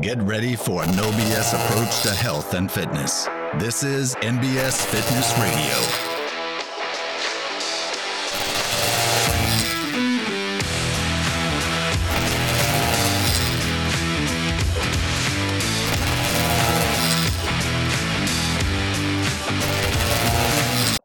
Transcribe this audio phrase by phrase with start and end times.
[0.00, 3.26] Get ready for a no BS approach to health and fitness.
[3.58, 5.76] This is NBS Fitness Radio.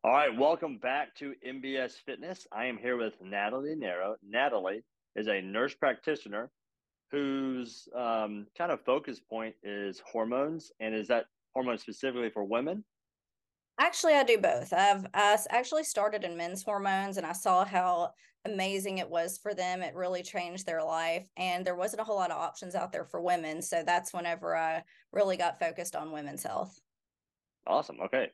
[0.05, 2.47] All right, welcome back to NBS Fitness.
[2.53, 4.15] I am here with Natalie Narrow.
[4.25, 4.83] Natalie
[5.17, 6.49] is a nurse practitioner
[7.15, 10.71] whose um, kind of focus point is hormones.
[10.81, 12.83] And is that hormones specifically for women?
[13.79, 14.73] Actually, I do both.
[14.73, 18.11] I've I actually started in men's hormones and I saw how
[18.45, 19.81] amazing it was for them.
[19.81, 21.27] It really changed their life.
[21.37, 23.61] And there wasn't a whole lot of options out there for women.
[23.61, 26.79] So that's whenever I really got focused on women's health.
[27.65, 27.99] Awesome.
[28.01, 28.27] Okay.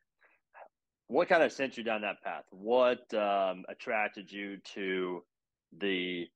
[1.07, 2.45] What kind of sent you down that path?
[2.49, 5.23] What um, attracted you to
[5.77, 6.27] the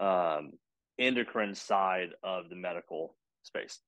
[0.00, 0.52] um,
[0.98, 3.80] endocrine side of the medical space?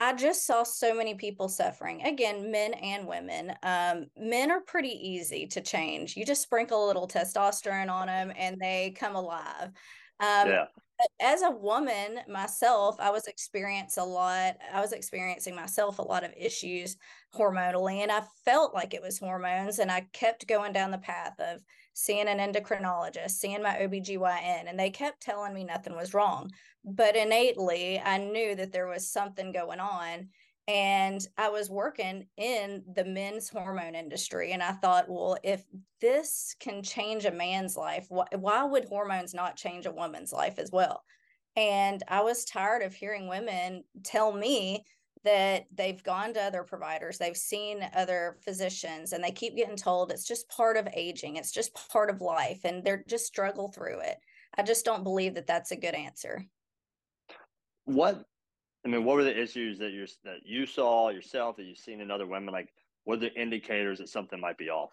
[0.00, 2.02] I just saw so many people suffering.
[2.02, 3.52] Again, men and women.
[3.64, 6.16] Um, men are pretty easy to change.
[6.16, 9.70] You just sprinkle a little testosterone on them and they come alive.
[10.20, 10.64] Um, yeah.
[11.20, 14.56] As a woman myself, I was experiencing a lot.
[14.72, 16.96] I was experiencing myself a lot of issues
[17.32, 19.78] hormonally, and I felt like it was hormones.
[19.78, 21.60] And I kept going down the path of
[21.98, 26.48] seeing an endocrinologist, seeing my OBGYN, and they kept telling me nothing was wrong.
[26.84, 30.28] But innately, I knew that there was something going on.
[30.68, 34.52] And I was working in the men's hormone industry.
[34.52, 35.64] And I thought, well, if
[36.00, 40.58] this can change a man's life, why, why would hormones not change a woman's life
[40.60, 41.02] as well?
[41.56, 44.84] And I was tired of hearing women tell me
[45.24, 50.10] that they've gone to other providers, they've seen other physicians, and they keep getting told
[50.10, 54.00] it's just part of aging, it's just part of life, and they're just struggle through
[54.00, 54.16] it.
[54.56, 56.44] I just don't believe that that's a good answer.
[57.84, 58.24] What,
[58.84, 62.00] I mean, what were the issues that you that you saw yourself that you've seen
[62.00, 62.52] in other women?
[62.52, 62.72] Like,
[63.04, 64.92] what are the indicators that something might be off?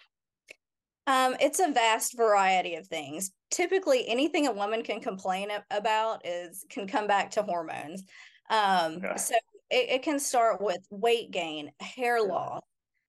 [1.07, 3.31] Um, it's a vast variety of things.
[3.51, 8.03] Typically, anything a woman can complain about is can come back to hormones.
[8.49, 9.17] Um, okay.
[9.17, 9.35] So
[9.69, 12.61] it, it can start with weight gain, hair loss,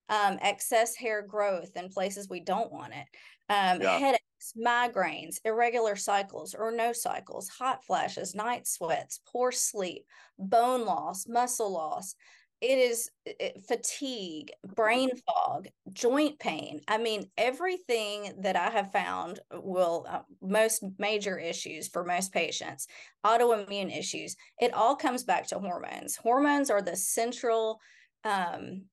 [0.09, 3.05] um, excess hair growth in places we don't want it,
[3.49, 3.97] um, yeah.
[3.97, 10.05] headaches, migraines, irregular cycles or no cycles, hot flashes, night sweats, poor sleep,
[10.39, 12.15] bone loss, muscle loss.
[12.59, 16.81] It is it, fatigue, brain fog, joint pain.
[16.87, 22.87] I mean, everything that I have found will, uh, most major issues for most patients,
[23.23, 26.15] autoimmune issues, it all comes back to hormones.
[26.15, 27.79] Hormones are the central
[28.23, 28.85] um,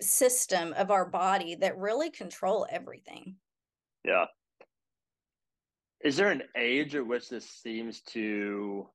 [0.00, 3.36] system of our body that really control everything.
[4.04, 4.26] Yeah.
[6.04, 8.88] Is there an age at which this seems to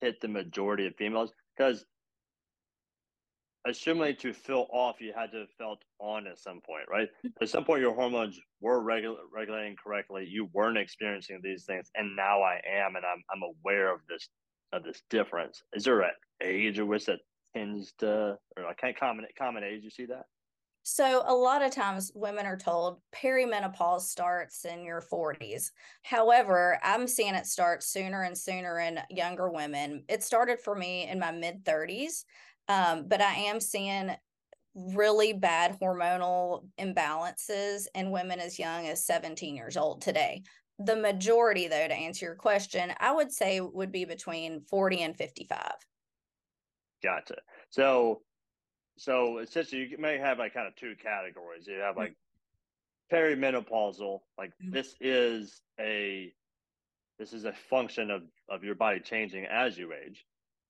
[0.00, 1.32] hit the majority of females?
[1.56, 1.84] Because
[3.66, 7.08] assuming to fill off, you had to have felt on at some point, right?
[7.08, 7.42] Mm-hmm.
[7.42, 10.26] At some point, your hormones were regu- regulating correctly.
[10.28, 14.28] You weren't experiencing these things, and now I am, and I'm I'm aware of this
[14.72, 15.62] of this difference.
[15.72, 16.10] Is there an
[16.42, 17.20] age at which that
[17.56, 19.82] tends to, or like common common age?
[19.82, 20.24] You see that?
[20.86, 25.70] So, a lot of times women are told perimenopause starts in your 40s.
[26.02, 30.04] However, I'm seeing it start sooner and sooner in younger women.
[30.10, 32.24] It started for me in my mid 30s.
[32.68, 34.14] Um, but I am seeing
[34.74, 40.42] really bad hormonal imbalances in women as young as 17 years old today.
[40.78, 45.16] The majority, though, to answer your question, I would say would be between 40 and
[45.16, 45.72] 55.
[47.02, 47.36] Gotcha.
[47.70, 48.22] So,
[48.96, 51.66] so essentially, you may have like kind of two categories.
[51.66, 52.16] You have like
[53.12, 53.44] mm-hmm.
[53.44, 54.72] perimenopausal, like mm-hmm.
[54.72, 56.32] this is a
[57.18, 60.24] this is a function of of your body changing as you age.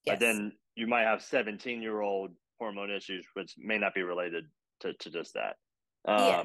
[0.05, 0.15] Yes.
[0.15, 4.45] But then you might have 17 year old hormone issues, which may not be related
[4.81, 5.57] to, to just that.
[6.07, 6.43] Um, yeah.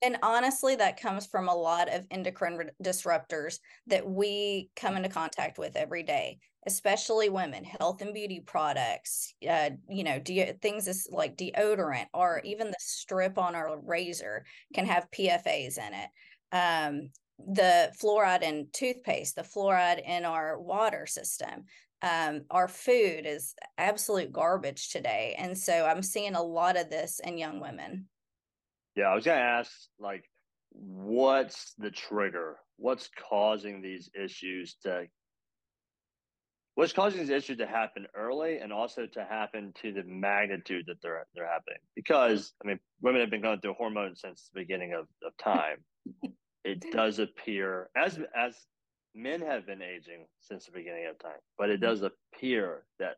[0.00, 3.58] And honestly, that comes from a lot of endocrine disruptors
[3.88, 9.70] that we come into contact with every day, especially women, health and beauty products, uh,
[9.88, 14.86] you know, de- things is like deodorant or even the strip on our razor can
[14.86, 16.10] have PFAs in it.
[16.52, 17.10] Um,
[17.52, 21.64] the fluoride in toothpaste, the fluoride in our water system
[22.02, 25.34] um, our food is absolute garbage today.
[25.38, 28.06] And so I'm seeing a lot of this in young women.
[28.94, 30.24] Yeah, I was going to ask, like,
[30.70, 32.56] what's the trigger?
[32.76, 35.06] What's causing these issues to
[36.78, 40.94] what's causing these issues to happen early and also to happen to the magnitude that
[41.02, 44.92] they're they're happening because i mean women have been going through hormones since the beginning
[44.92, 45.78] of, of time
[46.64, 48.54] it does appear as as
[49.14, 53.16] men have been aging since the beginning of time, but it does appear that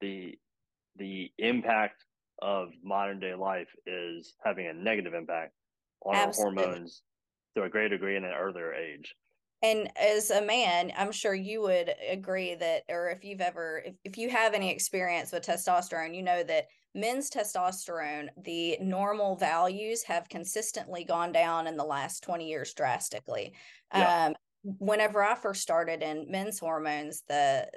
[0.00, 0.38] the
[0.96, 2.04] the impact
[2.42, 5.52] of modern day life is having a negative impact
[6.04, 6.62] on Absolutely.
[6.62, 7.02] our hormones
[7.56, 9.14] to a great degree in an earlier age.
[9.62, 13.94] And as a man, I'm sure you would agree that, or if you've ever, if,
[14.04, 20.02] if you have any experience with testosterone, you know that men's testosterone, the normal values
[20.04, 23.52] have consistently gone down in the last 20 years drastically.
[23.94, 24.26] Yeah.
[24.26, 27.68] Um, whenever I first started in men's hormones, the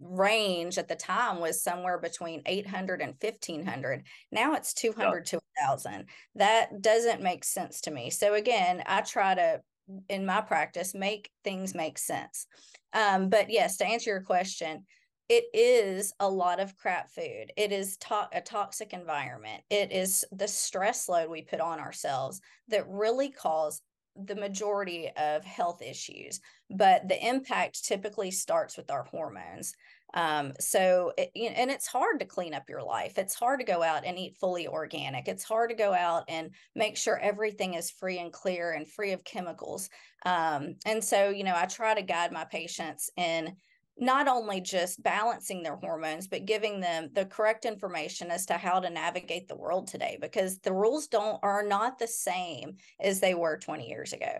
[0.00, 6.06] range at the time was somewhere between 800 and 1500 now it's 200 to 1000
[6.36, 8.08] that doesn't make sense to me.
[8.10, 9.60] So again i try to
[10.08, 12.46] in my practice make things make sense.
[12.92, 14.84] Um, but yes to answer your question
[15.28, 17.52] it is a lot of crap food.
[17.56, 19.62] It is to- a toxic environment.
[19.68, 23.82] It is the stress load we put on ourselves that really cause
[24.24, 29.74] the majority of health issues, but the impact typically starts with our hormones.
[30.14, 33.18] Um, so, it, and it's hard to clean up your life.
[33.18, 35.28] It's hard to go out and eat fully organic.
[35.28, 39.12] It's hard to go out and make sure everything is free and clear and free
[39.12, 39.90] of chemicals.
[40.24, 43.54] Um, and so, you know, I try to guide my patients in
[44.00, 48.80] not only just balancing their hormones, but giving them the correct information as to how
[48.80, 53.34] to navigate the world today because the rules don't are not the same as they
[53.34, 54.38] were 20 years ago.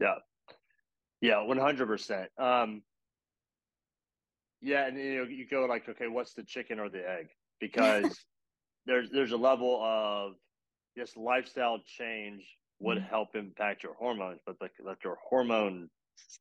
[0.00, 0.16] Yeah.
[1.20, 2.26] Yeah, 100%.
[2.38, 2.82] Um
[4.62, 7.28] yeah, and you know, you go like, okay, what's the chicken or the egg?
[7.60, 8.18] Because
[8.86, 10.32] there's there's a level of
[10.96, 12.42] this lifestyle change
[12.80, 13.06] would mm-hmm.
[13.06, 15.88] help impact your hormones, but like, like your hormone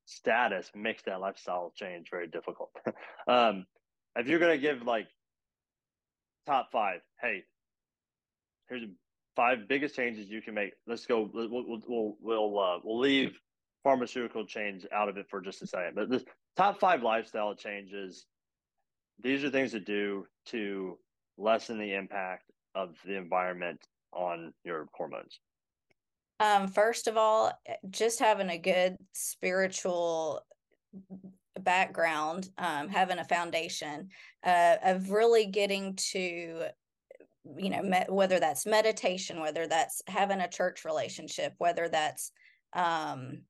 [0.06, 2.72] status makes that lifestyle change very difficult.
[3.28, 3.66] um,
[4.16, 5.08] if you're gonna give like
[6.46, 7.44] top five, hey,
[8.70, 8.84] here's
[9.36, 10.74] five biggest changes you can make.
[10.88, 11.30] Let's go.
[11.34, 13.40] We'll we'll we'll we'll, uh, we'll leave
[13.84, 15.96] pharmaceutical change out of it for just a second.
[15.96, 16.24] But the
[16.58, 18.26] top five lifestyle changes.
[19.24, 20.98] These are things to do to
[21.38, 23.80] lessen the impact of the environment
[24.12, 25.40] on your hormones.
[26.40, 30.42] Um, first of all, eh, just having a good spiritual
[31.60, 34.10] background, um, having a foundation
[34.44, 36.68] uh, of really getting to,
[37.58, 42.32] you know, me- whether that's meditation, whether that's having a church relationship, whether that's
[42.74, 43.44] um,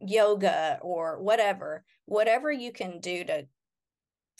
[0.00, 3.46] yoga or whatever, whatever you can do to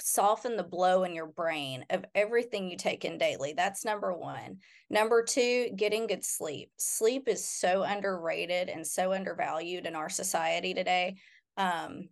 [0.00, 3.52] soften the blow in your brain of everything you take in daily.
[3.52, 4.58] That's number one.
[4.90, 6.70] Number two, getting good sleep.
[6.76, 11.16] Sleep is so underrated and so undervalued in our society today.
[11.56, 12.08] Um,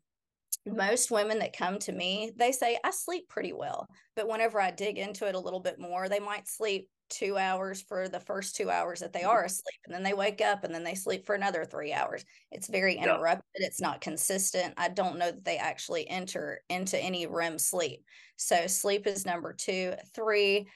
[0.66, 3.86] most women that come to me, they say, I sleep pretty well.
[4.14, 7.82] But whenever I dig into it a little bit more, they might sleep two hours
[7.82, 9.46] for the first two hours that they are mm-hmm.
[9.46, 12.24] asleep and then they wake up and then they sleep for another three hours.
[12.50, 13.66] It's very interrupted yeah.
[13.66, 14.74] it's not consistent.
[14.76, 18.04] I don't know that they actually enter into any rem sleep.
[18.36, 19.94] So sleep is number two.
[20.14, 20.68] Three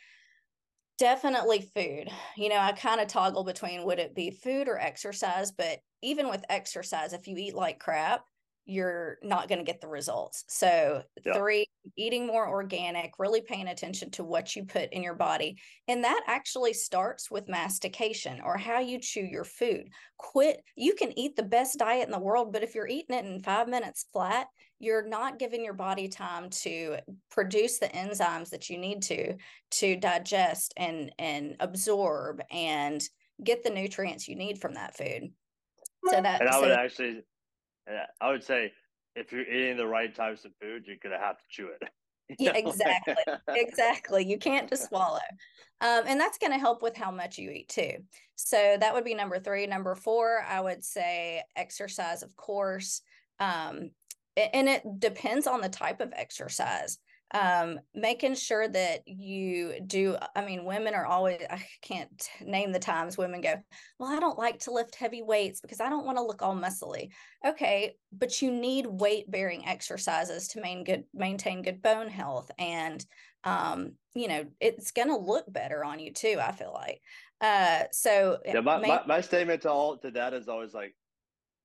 [0.99, 2.09] definitely food.
[2.37, 6.29] You know i kind of toggle between would it be food or exercise but even
[6.29, 8.25] with exercise if you eat like crap
[8.67, 10.45] you're not going to get the results.
[10.49, 11.35] So, yeah.
[11.35, 11.67] three,
[11.97, 15.59] eating more organic, really paying attention to what you put in your body.
[15.87, 19.91] And that actually starts with mastication or how you chew your food.
[20.17, 23.27] Quit, you can eat the best diet in the world, but if you're eating it
[23.27, 24.47] in five minutes flat,
[24.79, 26.97] you're not giving your body time to
[27.31, 29.35] produce the enzymes that you need to
[29.71, 33.03] to digest and and absorb and
[33.43, 35.33] get the nutrients you need from that food.
[36.07, 37.23] So that and I would so, actually
[38.21, 38.73] I would say
[39.17, 41.89] if you're eating the right types of food, you're gonna have to chew it.
[42.39, 43.15] yeah, exactly,
[43.49, 44.27] exactly.
[44.27, 45.19] You can't just swallow,
[45.81, 47.99] um, and that's gonna help with how much you eat too.
[48.37, 49.67] So that would be number three.
[49.67, 53.03] Number four, I would say exercise, of course.
[53.41, 53.91] Um,
[54.37, 56.99] and it depends on the type of exercise
[57.33, 62.79] um, making sure that you do i mean women are always i can't name the
[62.79, 63.55] times women go
[63.99, 66.55] well i don't like to lift heavy weights because i don't want to look all
[66.55, 67.09] muscly.
[67.47, 73.05] Okay but you need weight bearing exercises to maintain good maintain good bone health and
[73.45, 77.01] um, you know it's going to look better on you too i feel like.
[77.41, 80.95] Uh so yeah my, my, my statement to all to that is always like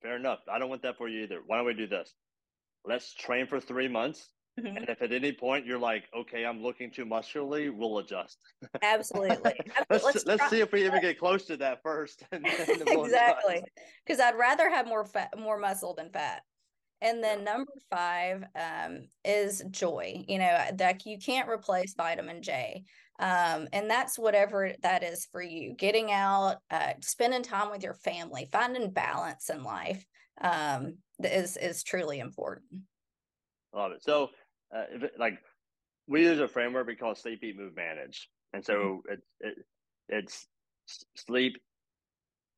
[0.01, 1.41] fair enough i don't want that for you either.
[1.45, 2.13] Why don't we do this?
[2.85, 4.77] Let's train for three months Mm-hmm.
[4.77, 8.37] And if at any point you're like, okay, I'm looking too muscularly, we'll adjust.
[8.81, 9.53] Absolutely.
[9.89, 12.23] let's let's, let's see if we even get close to that first.
[12.31, 13.63] we'll exactly.
[14.05, 16.41] Because I'd rather have more fat, more muscle than fat.
[17.01, 20.25] And then number five um, is joy.
[20.27, 22.83] You know, that you can't replace vitamin J.
[23.19, 25.73] Um, and that's whatever that is for you.
[25.73, 30.05] Getting out, uh, spending time with your family, finding balance in life
[30.41, 32.81] um, is is truly important.
[33.73, 34.03] Love it.
[34.03, 34.29] So,
[34.75, 35.39] uh, it, like
[36.07, 39.13] we use a framework we call sleep, eat, move, manage, and so mm-hmm.
[39.13, 39.55] it, it
[40.09, 40.47] it's
[41.15, 41.57] sleep,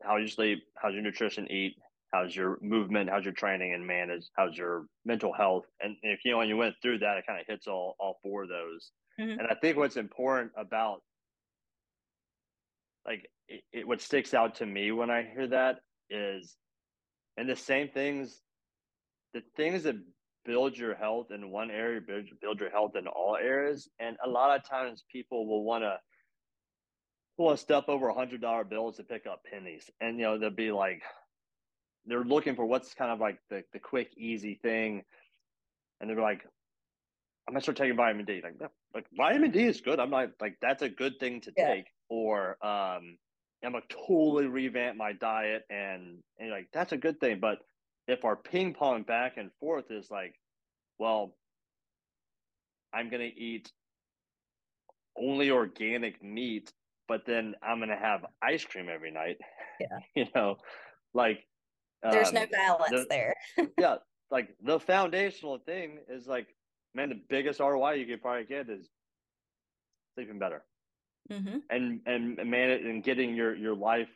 [0.04, 1.76] how you sleep, how's your nutrition, eat,
[2.14, 6.32] how's your movement, how's your training, and manage, how's your mental health, and if you
[6.32, 8.92] know when you went through that, it kind of hits all all four of those.
[9.20, 9.40] Mm-hmm.
[9.40, 11.02] And I think what's important about
[13.06, 15.78] like it, it, what sticks out to me when I hear that
[16.10, 16.56] is,
[17.38, 18.40] and the same things,
[19.34, 19.96] the things that
[20.46, 23.90] build your health in one area, build, build your health in all areas.
[24.00, 25.98] And a lot of times people will want to
[27.38, 29.90] pull a step over a hundred dollar bills to pick up pennies.
[30.00, 31.02] And, you know, they'll be like,
[32.06, 35.04] they're looking for what's kind of like the, the quick, easy thing.
[36.00, 36.44] And they're like,
[37.48, 38.42] I'm gonna start taking vitamin D.
[38.44, 40.00] Like, like vitamin D is good.
[40.00, 41.74] I'm not like that's a good thing to yeah.
[41.74, 41.86] take.
[42.10, 43.18] Or um,
[43.64, 47.40] I'm gonna totally revamp my diet, and and like that's a good thing.
[47.40, 47.60] But
[48.08, 50.36] if our ping pong back and forth is like,
[51.00, 51.36] well,
[52.94, 53.72] I'm going to eat
[55.18, 56.72] only organic meat,
[57.08, 59.38] but then I'm going to have ice cream every night.
[59.80, 59.88] Yeah.
[60.16, 60.58] you know,
[61.14, 61.46] like
[62.04, 63.36] there's um, no balance the, there.
[63.80, 63.96] yeah.
[64.30, 66.48] Like the foundational thing is like,
[66.96, 68.90] man, the biggest ROI you could probably get is
[70.16, 70.64] sleeping better.
[71.32, 71.58] Mm-hmm.
[71.70, 74.10] And, and man, and getting your, your life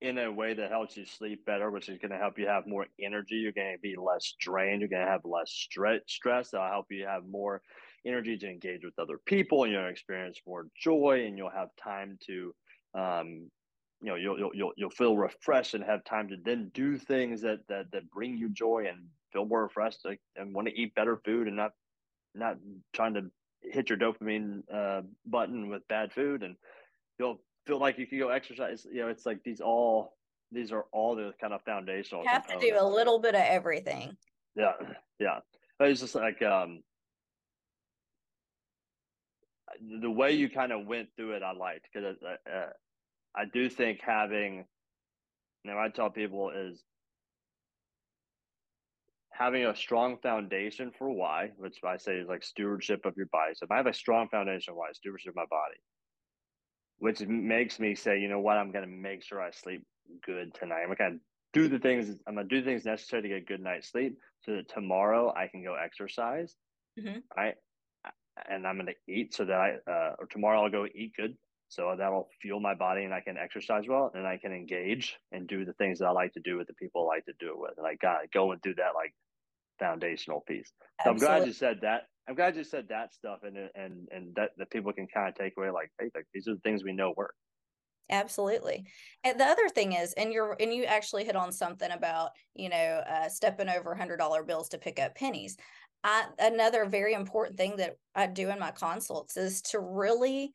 [0.00, 2.66] in a way that helps you sleep better, which is going to help you have
[2.66, 3.36] more energy.
[3.36, 4.80] You're going to be less drained.
[4.80, 6.00] You're going to have less stress.
[6.06, 7.62] Stress that'll help you have more
[8.06, 12.18] energy to engage with other people, and you'll experience more joy, and you'll have time
[12.26, 12.54] to,
[12.94, 13.50] um,
[14.00, 17.42] you know, you'll, you'll you'll you'll feel refreshed and have time to then do things
[17.42, 21.20] that that that bring you joy and feel more refreshed and want to eat better
[21.24, 21.72] food and not
[22.34, 22.56] not
[22.92, 23.22] trying to
[23.62, 26.54] hit your dopamine uh, button with bad food and
[27.18, 28.86] you'll feel like you can go exercise.
[28.90, 30.16] You know, it's like these all
[30.50, 32.22] these are all the kind of foundational.
[32.22, 34.16] You have to do a little bit of everything.
[34.56, 34.72] Yeah,
[35.20, 35.40] yeah.
[35.78, 36.80] It's just like um
[40.02, 41.42] the way you kind of went through it.
[41.42, 42.70] I liked because uh, uh,
[43.36, 44.64] I do think having.
[45.64, 46.82] You know, I tell people is
[49.32, 53.52] having a strong foundation for why, which I say is like stewardship of your body.
[53.54, 55.78] So if I have a strong foundation why, stewardship of my body,
[56.98, 59.84] which makes me say, you know what, I'm gonna make sure I sleep
[60.24, 60.82] good tonight.
[60.82, 61.18] I'm gonna
[61.52, 64.52] do the things I'm gonna do things necessary to get a good night's sleep so
[64.52, 66.54] that tomorrow I can go exercise.
[66.98, 67.18] Mm-hmm.
[67.36, 67.54] Right.
[68.48, 71.36] And I'm gonna eat so that I uh, or tomorrow I'll go eat good.
[71.70, 75.46] So that'll fuel my body and I can exercise well and I can engage and
[75.46, 77.48] do the things that I like to do with the people I like to do
[77.50, 77.72] it with.
[77.76, 79.12] And I got to go and do that like
[79.78, 80.72] foundational piece.
[81.04, 82.06] So I'm glad you said that.
[82.28, 85.34] I'm glad you said that stuff and and and that that people can kind of
[85.34, 87.34] take away like, hey, like these are the things we know work.
[88.10, 88.86] Absolutely.
[89.24, 92.68] And the other thing is, and you're and you actually hit on something about, you
[92.68, 95.56] know, uh, stepping over hundred dollar bills to pick up pennies.
[96.04, 100.52] I, another very important thing that I do in my consults is to really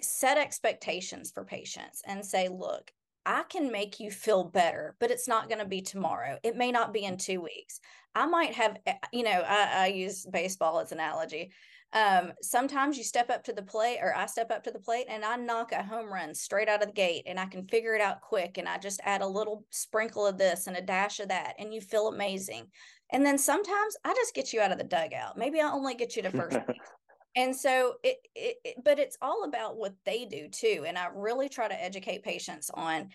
[0.00, 2.92] set expectations for patients and say, look,
[3.26, 6.38] I can make you feel better, but it's not going to be tomorrow.
[6.42, 7.80] It may not be in two weeks.
[8.14, 11.50] I might have, eh, you know, I, I use baseball as an analogy.
[11.92, 15.06] Um, sometimes you step up to the plate, or I step up to the plate
[15.08, 17.94] and I knock a home run straight out of the gate, and I can figure
[17.94, 18.58] it out quick.
[18.58, 21.72] And I just add a little sprinkle of this and a dash of that, and
[21.72, 22.66] you feel amazing.
[23.10, 25.38] And then sometimes I just get you out of the dugout.
[25.38, 26.76] Maybe I only get you to first base.
[27.36, 30.84] And so it, it, it, but it's all about what they do too.
[30.86, 33.08] And I really try to educate patients on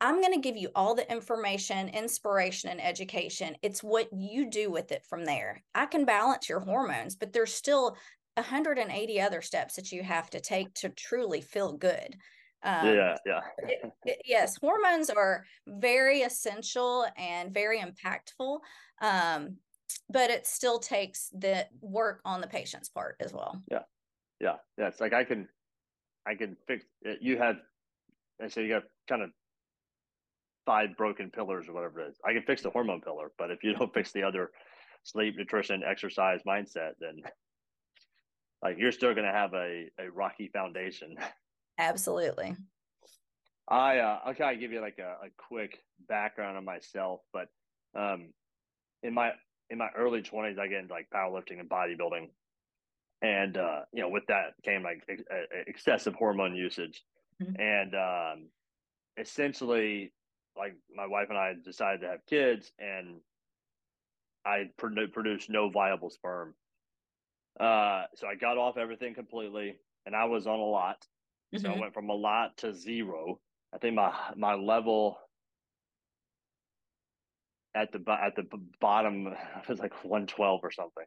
[0.00, 3.56] I'm going to give you all the information, inspiration, and education.
[3.62, 5.64] It's what you do with it from there.
[5.74, 7.96] I can balance your hormones, but there's still
[8.34, 12.16] 180 other steps that you have to take to truly feel good.
[12.62, 13.40] Um, yeah, yeah.
[13.58, 18.60] it, it, yes, hormones are very essential and very impactful,
[19.00, 19.56] um,
[20.10, 23.62] but it still takes the work on the patient's part as well.
[23.70, 23.82] Yeah,
[24.40, 24.88] yeah, yeah.
[24.88, 25.48] It's like I can,
[26.26, 26.84] I can fix.
[27.02, 27.18] It.
[27.20, 27.56] You had,
[28.42, 29.30] I say you got kind of
[30.66, 32.16] five broken pillars or whatever it is.
[32.26, 34.50] I can fix the hormone pillar, but if you don't fix the other
[35.02, 37.22] sleep, nutrition, exercise, mindset, then
[38.62, 41.16] like you're still going to have a, a rocky foundation.
[41.78, 42.56] Absolutely.
[43.68, 45.78] I uh, I'll kind of give you like a, a quick
[46.08, 47.48] background on myself, but
[47.98, 48.30] um,
[49.02, 49.32] in my
[49.70, 52.28] in my early twenties, I get into like powerlifting and bodybuilding,
[53.22, 55.22] and uh, you know with that came like ex-
[55.66, 57.02] excessive hormone usage,
[57.42, 57.60] mm-hmm.
[57.60, 58.48] and um,
[59.18, 60.12] essentially
[60.56, 63.20] like my wife and I decided to have kids, and
[64.44, 66.54] I produced no viable sperm.
[67.60, 71.06] Uh, so I got off everything completely, and I was on a lot.
[71.54, 71.62] Mm-hmm.
[71.62, 71.80] So I mm-hmm.
[71.80, 73.40] went from a lot to zero.
[73.74, 75.18] I think my my level
[77.78, 78.44] at the at the
[78.80, 79.28] bottom.
[79.62, 81.04] It was like 112 or something.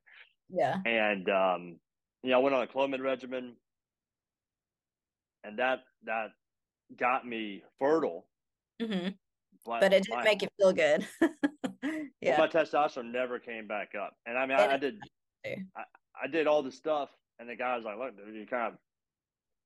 [0.50, 0.78] Yeah.
[0.86, 1.80] And um,
[2.24, 3.56] you know, I went on a Clomid regimen,
[5.44, 6.30] and that that
[6.98, 8.28] got me fertile.
[8.82, 9.10] Mm-hmm.
[9.66, 11.08] But, but, it didn't my, make you feel good.
[12.22, 12.38] yeah.
[12.38, 14.96] my testosterone never came back up, and I mean, I, I, did,
[15.46, 15.84] I,
[16.24, 18.80] I, did all the stuff, and the guy was like, "Look, dude, you kind of,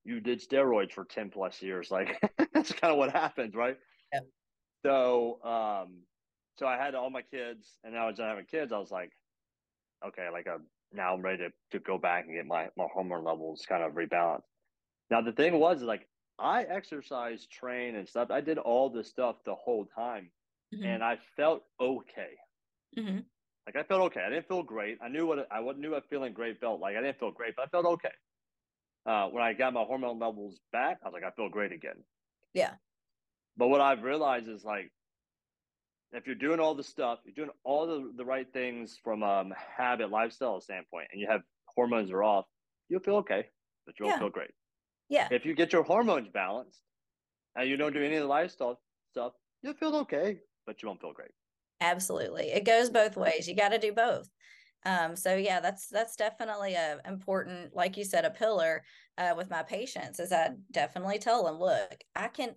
[0.03, 1.91] you did steroids for ten plus years.
[1.91, 2.19] Like
[2.53, 3.77] that's kind of what happens, right?"
[4.13, 4.19] Yeah.
[4.85, 6.01] So, um,
[6.57, 8.71] so I had all my kids, and now I was done having kids.
[8.71, 9.11] I was like,
[10.05, 10.57] okay, like a, uh,
[10.93, 13.93] now I'm ready to, to go back and get my my hormone levels kind of
[13.93, 14.43] rebalanced.
[15.09, 16.07] Now the thing was like
[16.39, 18.31] I exercise, train, and stuff.
[18.31, 20.29] I did all this stuff the whole time,
[20.73, 20.85] mm-hmm.
[20.85, 22.35] and I felt okay.
[22.97, 23.19] Mm-hmm.
[23.65, 24.21] Like I felt okay.
[24.25, 24.97] I didn't feel great.
[25.03, 26.95] I knew what I knew what feeling great felt like.
[26.95, 28.09] I didn't feel great, but I felt okay.
[29.05, 32.03] Uh, when I got my hormone levels back, I was like, I feel great again.
[32.53, 32.71] Yeah.
[33.55, 34.91] But what I've realized is like,
[36.17, 39.53] if you're doing all the stuff, you're doing all the, the right things from um
[39.77, 41.41] habit lifestyle standpoint, and you have
[41.75, 42.45] hormones are off,
[42.89, 43.45] you'll feel okay,
[43.85, 44.19] but you won't yeah.
[44.19, 44.51] feel great.
[45.09, 45.27] Yeah.
[45.31, 46.81] If you get your hormones balanced
[47.55, 48.79] and you don't do any of the lifestyle
[49.11, 51.31] stuff, you'll feel okay, but you won't feel great.
[51.81, 52.51] Absolutely.
[52.51, 53.47] It goes both ways.
[53.47, 54.29] You got to do both.
[54.85, 58.83] Um, so yeah, that's that's definitely a important, like you said, a pillar
[59.17, 60.19] uh, with my patients.
[60.19, 62.55] Is I definitely tell them, look, I can.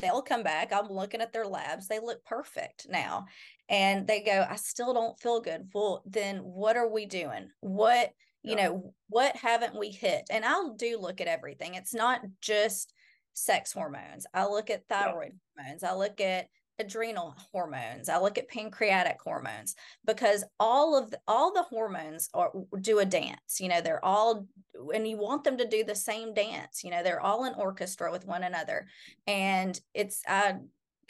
[0.00, 0.72] They'll come back.
[0.72, 3.26] I'm looking at their labs; they look perfect now,
[3.68, 5.68] and they go, I still don't feel good.
[5.72, 7.48] Well, then what are we doing?
[7.60, 8.68] What you yeah.
[8.68, 12.94] know what haven't we hit and i'll do look at everything it's not just
[13.34, 15.62] sex hormones i look at thyroid yeah.
[15.62, 16.48] hormones i look at
[16.80, 19.74] adrenal hormones i look at pancreatic hormones
[20.06, 24.46] because all of the, all the hormones are do a dance you know they're all
[24.94, 28.10] and you want them to do the same dance you know they're all in orchestra
[28.10, 28.86] with one another
[29.26, 30.54] and it's i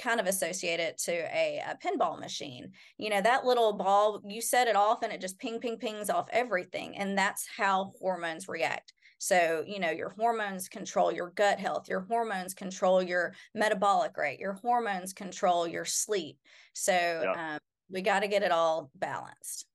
[0.00, 2.73] kind of associate it to a, a, pinball machine.
[2.97, 6.09] You know, that little ball, you set it off and it just ping, ping, pings
[6.09, 6.97] off everything.
[6.97, 8.95] And that's how hormones react.
[9.23, 14.41] So, you know, your hormones control your gut health, your hormones control your metabolic rate,
[14.41, 16.39] your hormones control your sleep.
[16.73, 17.54] So, yeah.
[17.54, 17.59] um,
[17.91, 19.67] we got to get it all balanced.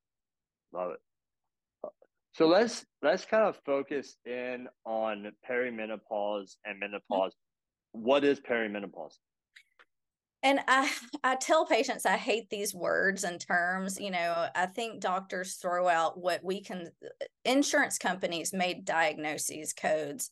[0.74, 1.00] Love it.
[2.34, 6.92] So let's let's kind of focus in on perimenopause and mm-hmm.
[6.92, 7.32] menopause.
[7.32, 8.04] Mm-hmm.
[8.04, 9.14] What is perimenopause?
[10.46, 10.90] And I
[11.24, 14.00] I tell patients I hate these words and terms.
[14.00, 16.90] You know, I think doctors throw out what we can.
[17.44, 20.30] Insurance companies made diagnoses codes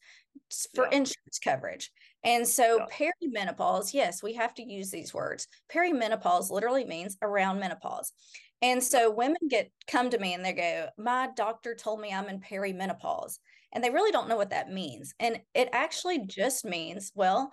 [0.73, 0.97] for yeah.
[0.97, 1.91] insurance coverage,
[2.23, 3.09] and so yeah.
[3.09, 3.93] perimenopause.
[3.93, 5.47] Yes, we have to use these words.
[5.73, 8.13] Perimenopause literally means around menopause.
[8.61, 12.29] And so women get come to me and they go, "My doctor told me I'm
[12.29, 13.39] in perimenopause."
[13.73, 15.15] And they really don't know what that means.
[15.19, 17.51] And it actually just means, well,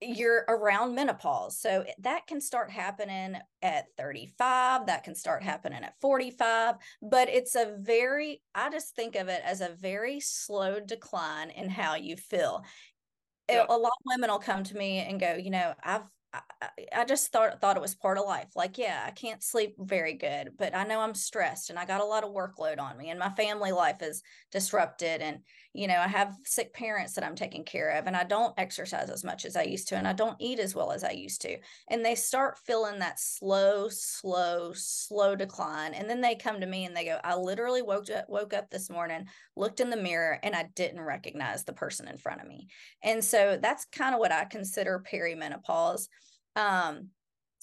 [0.00, 1.58] you're around menopause.
[1.58, 7.28] So eh, that can start happening at 35, that can start happening at 45, but
[7.28, 11.96] it's a very, I just think of it as a very slow decline in how
[11.96, 12.64] you feel.
[13.48, 13.66] Eh, yeah.
[13.68, 17.04] A lot of women will come to me and go, you know, I've I, I
[17.04, 18.50] just thought thought it was part of life.
[18.54, 22.00] Like, yeah, I can't sleep very good, but I know I'm stressed and I got
[22.00, 25.40] a lot of workload on me and my family life is disrupted and
[25.72, 29.08] you know, I have sick parents that I'm taking care of and I don't exercise
[29.10, 31.42] as much as I used to and I don't eat as well as I used
[31.42, 31.58] to.
[31.88, 36.84] And they start feeling that slow, slow, slow decline and then they come to me
[36.86, 40.38] and they go, "I literally woke up woke up this morning, looked in the mirror
[40.42, 42.68] and I didn't recognize the person in front of me."
[43.02, 46.08] And so that's kind of what I consider perimenopause
[46.56, 47.08] um,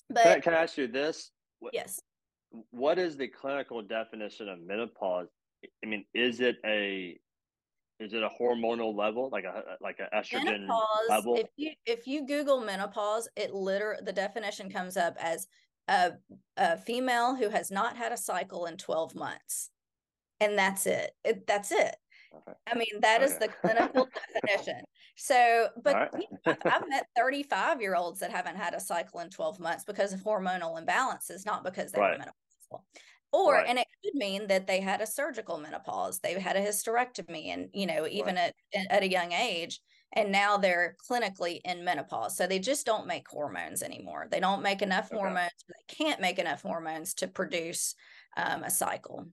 [0.10, 1.32] but can I, can I ask you this?
[1.74, 2.00] Yes.
[2.72, 5.28] What is the clinical definition of menopause?
[5.84, 7.20] I mean, is it a
[8.00, 11.36] is it a hormonal level like a uh, like a estrogen menopause, level?
[11.38, 15.48] If you if you Google menopause, it literally the definition comes up as
[15.88, 16.14] a
[16.58, 19.72] a female who has not had a cycle in twelve months,
[20.40, 21.12] and that's it.
[21.24, 21.96] it that's it.
[22.36, 22.58] Okay.
[22.68, 23.26] I mean, that okay.
[23.26, 24.82] is the clinical definition.
[25.16, 26.14] So, but
[26.46, 26.58] right.
[26.66, 30.20] I've met 35 year olds that haven't had a cycle in 12 months because of
[30.20, 32.20] hormonal imbalances, not because they right.
[32.20, 32.82] were menopausal.
[33.32, 33.66] Or, right.
[33.68, 37.70] and it could mean that they had a surgical menopause, they had a hysterectomy, and,
[37.74, 38.56] you know, even at,
[38.90, 39.82] at a young age,
[40.14, 42.38] and now they're clinically in menopause.
[42.38, 44.28] So they just don't make hormones anymore.
[44.32, 45.18] They don't make enough okay.
[45.18, 45.52] hormones.
[45.68, 47.96] They can't make enough hormones to produce
[48.38, 49.28] um, a cycle.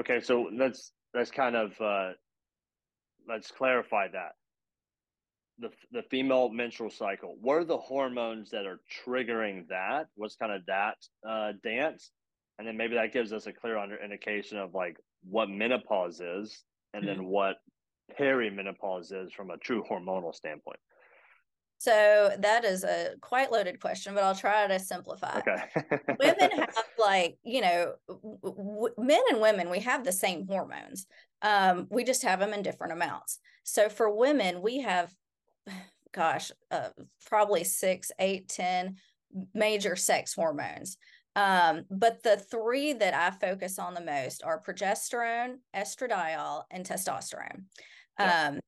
[0.00, 2.12] Okay, so let's let's kind of uh,
[3.28, 4.32] let's clarify that
[5.58, 7.36] the the female menstrual cycle.
[7.40, 10.06] What are the hormones that are triggering that?
[10.14, 10.96] What's kind of that
[11.28, 12.10] uh, dance?
[12.58, 14.96] And then maybe that gives us a clear under indication of like
[15.28, 17.18] what menopause is, and mm-hmm.
[17.18, 17.56] then what
[18.18, 20.78] perimenopause is from a true hormonal standpoint.
[21.80, 25.38] So that is a quite loaded question, but I'll try to simplify.
[25.38, 25.62] Okay.
[26.18, 27.92] women have like, you know,
[28.42, 31.06] w- men and women, we have the same hormones.
[31.40, 33.38] Um, we just have them in different amounts.
[33.62, 35.14] So for women, we have,
[36.12, 36.88] gosh, uh,
[37.26, 38.96] probably six, eight, ten
[39.54, 40.96] major sex hormones.
[41.38, 47.62] Um, but the three that I focus on the most are progesterone, estradiol, and testosterone.
[48.18, 48.48] Yeah.
[48.48, 48.60] Um,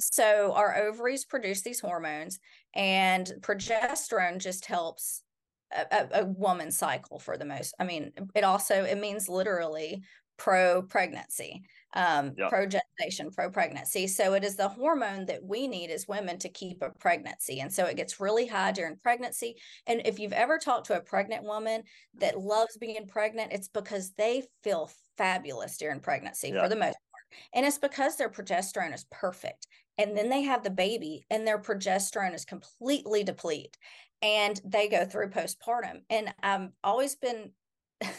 [0.00, 2.38] so our ovaries produce these hormones,
[2.72, 5.22] and progesterone just helps
[5.72, 7.74] a, a, woman's cycle for the most.
[7.80, 10.02] I mean, it also it means literally
[10.36, 11.62] pro pregnancy,
[11.94, 12.48] um, yeah.
[12.48, 14.06] pro pregnancy.
[14.06, 17.72] So it is the hormone that we need as women to keep a pregnancy, and
[17.72, 19.56] so it gets really high during pregnancy.
[19.86, 21.84] And if you've ever talked to a pregnant woman
[22.20, 26.62] that loves being pregnant, it's because they feel fabulous during pregnancy yeah.
[26.62, 27.42] for the most part.
[27.54, 29.66] and it's because their progesterone is perfect.
[29.96, 33.76] And then they have the baby and their progesterone is completely depleted
[34.22, 36.00] and they go through postpartum.
[36.10, 37.50] And I've always been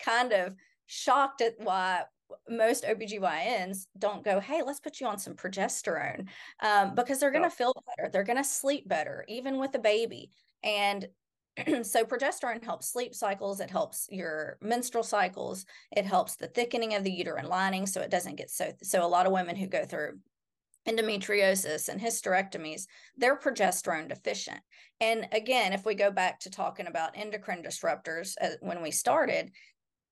[0.00, 0.54] kind of
[0.86, 2.04] shocked at why
[2.48, 6.28] most OBGYNs don't go, hey, let's put you on some progesterone
[6.60, 8.10] um, because they're going to feel better.
[8.10, 10.30] They're going to sleep better, even with a baby.
[10.62, 11.08] And
[11.82, 17.04] so progesterone helps sleep cycles it helps your menstrual cycles it helps the thickening of
[17.04, 19.84] the uterine lining so it doesn't get so so a lot of women who go
[19.84, 20.18] through
[20.88, 24.58] endometriosis and hysterectomies they're progesterone deficient
[25.00, 29.50] and again if we go back to talking about endocrine disruptors uh, when we started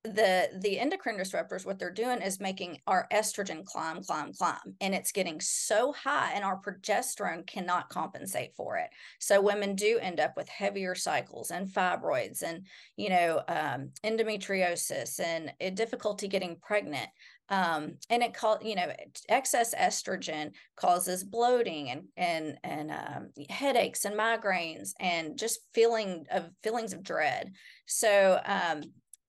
[0.05, 4.97] the the endocrine disruptors what they're doing is making our estrogen climb climb climb and
[4.97, 8.91] it's getting so high and our progesterone cannot compensate for it.
[9.21, 15.21] So women do end up with heavier cycles and fibroids and you know um, endometriosis
[15.21, 17.09] and uh, difficulty getting pregnant.
[17.49, 18.91] Um, and it called you know
[19.29, 26.51] excess estrogen causes bloating and and and um, headaches and migraines and just feeling of
[26.65, 27.53] feelings of dread.
[27.87, 28.83] So um,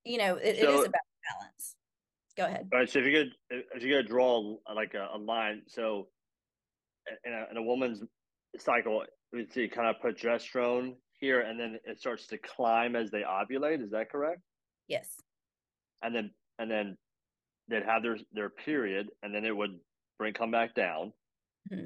[0.05, 1.01] you know, it, so, it is about
[1.39, 1.75] balance.
[2.35, 2.67] Go ahead.
[2.73, 2.89] All right.
[2.89, 3.31] So if you could,
[3.75, 6.07] if you could draw like a, a line, so
[7.25, 8.01] in a, in a woman's
[8.57, 13.21] cycle, we see kind of progesterone here, and then it starts to climb as they
[13.21, 13.83] ovulate.
[13.83, 14.41] Is that correct?
[14.87, 15.09] Yes.
[16.01, 16.97] And then, and then
[17.69, 19.79] they'd have their their period, and then it would
[20.17, 21.13] bring come back down.
[21.71, 21.85] Mm-hmm.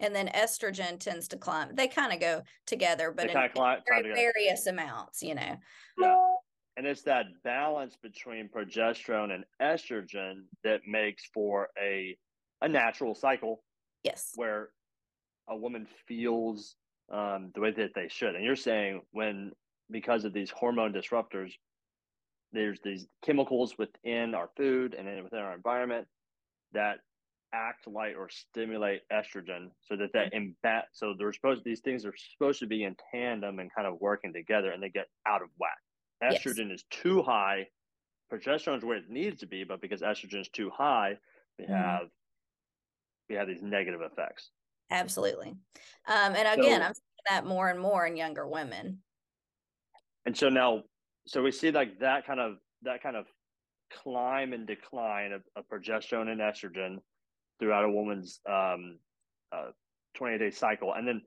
[0.00, 1.74] And then estrogen tends to climb.
[1.74, 5.56] They kind of go together, but in, climb, in various amounts, you know.
[5.98, 6.27] Yeah.
[6.78, 12.16] And it's that balance between progesterone and estrogen that makes for a
[12.62, 13.64] a natural cycle.
[14.04, 14.30] Yes.
[14.36, 14.68] Where
[15.48, 16.76] a woman feels
[17.12, 18.36] um, the way that they should.
[18.36, 19.50] And you're saying when
[19.90, 21.50] because of these hormone disruptors,
[22.52, 26.06] there's these chemicals within our food and within our environment
[26.74, 26.98] that
[27.52, 30.50] act like or stimulate estrogen so that that mm-hmm.
[30.68, 34.00] imba- so they're supposed these things are supposed to be in tandem and kind of
[34.00, 35.78] working together and they get out of whack
[36.22, 36.80] Estrogen yes.
[36.80, 37.68] is too high.
[38.32, 41.16] Progesterone is where it needs to be, but because estrogen is too high,
[41.58, 41.74] we mm-hmm.
[41.74, 42.08] have
[43.28, 44.50] we have these negative effects.
[44.90, 45.48] Absolutely.
[46.06, 48.98] Um, and again, so, I'm seeing that more and more in younger women.
[50.24, 50.82] And so now,
[51.26, 53.26] so we see like that kind of that kind of
[54.02, 56.98] climb and decline of, of progesterone and estrogen
[57.58, 58.98] throughout a woman's um,
[59.52, 59.70] uh,
[60.16, 61.22] 28 day cycle, and then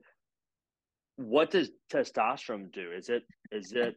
[1.16, 2.90] what does testosterone do?
[2.92, 3.96] Is it is it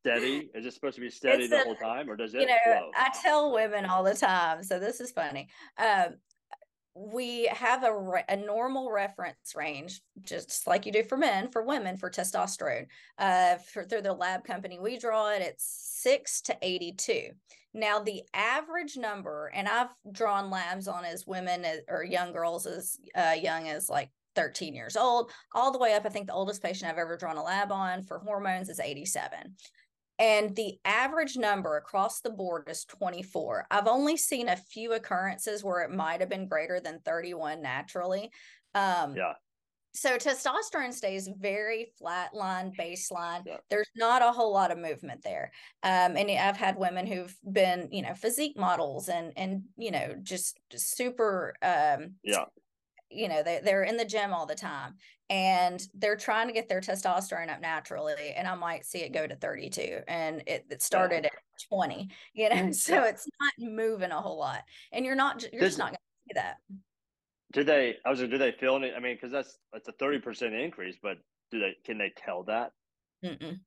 [0.00, 0.50] steady?
[0.54, 2.42] Is it supposed to be steady it's the a, whole time, or does it?
[2.42, 2.90] You know, flow?
[2.96, 4.62] I tell women all the time.
[4.62, 5.48] So this is funny.
[5.78, 6.16] Um,
[6.96, 11.64] we have a, re- a normal reference range, just like you do for men, for
[11.64, 12.86] women, for testosterone.
[13.18, 17.30] Uh, for, through the lab company we draw it, it's six to 82.
[17.76, 22.66] Now, the average number, and I've drawn labs on as women as, or young girls
[22.66, 26.06] as uh, young as like 13 years old, all the way up.
[26.06, 29.56] I think the oldest patient I've ever drawn a lab on for hormones is 87.
[30.18, 33.66] And the average number across the board is 24.
[33.70, 38.30] I've only seen a few occurrences where it might have been greater than 31 naturally.
[38.74, 39.32] Um, yeah.
[39.96, 43.42] So testosterone stays very flat line baseline.
[43.46, 43.58] Yeah.
[43.70, 45.52] There's not a whole lot of movement there.
[45.84, 50.16] Um, and I've had women who've been, you know, physique models and and you know
[50.20, 52.46] just super um, yeah
[53.14, 54.94] you know they, they're in the gym all the time
[55.30, 59.26] and they're trying to get their testosterone up naturally and i might see it go
[59.26, 61.30] to 32 and it, it started yeah.
[61.32, 65.62] at 20 you know so it's not moving a whole lot and you're not you're
[65.62, 66.56] just not going to see that
[67.52, 70.18] do they i was do they feel it i mean because that's that's a 30
[70.18, 71.16] percent increase but
[71.50, 72.72] do they can they tell that
[73.24, 73.58] Mm-mm.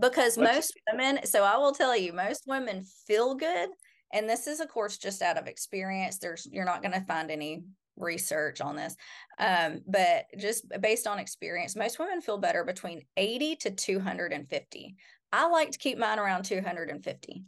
[0.00, 3.68] because What's, most women so i will tell you most women feel good
[4.12, 7.30] and this is of course just out of experience there's you're not going to find
[7.30, 7.62] any
[7.98, 8.96] research on this.
[9.38, 14.96] Um, but just based on experience, most women feel better between 80 to 250.
[15.32, 17.44] I like to keep mine around 250.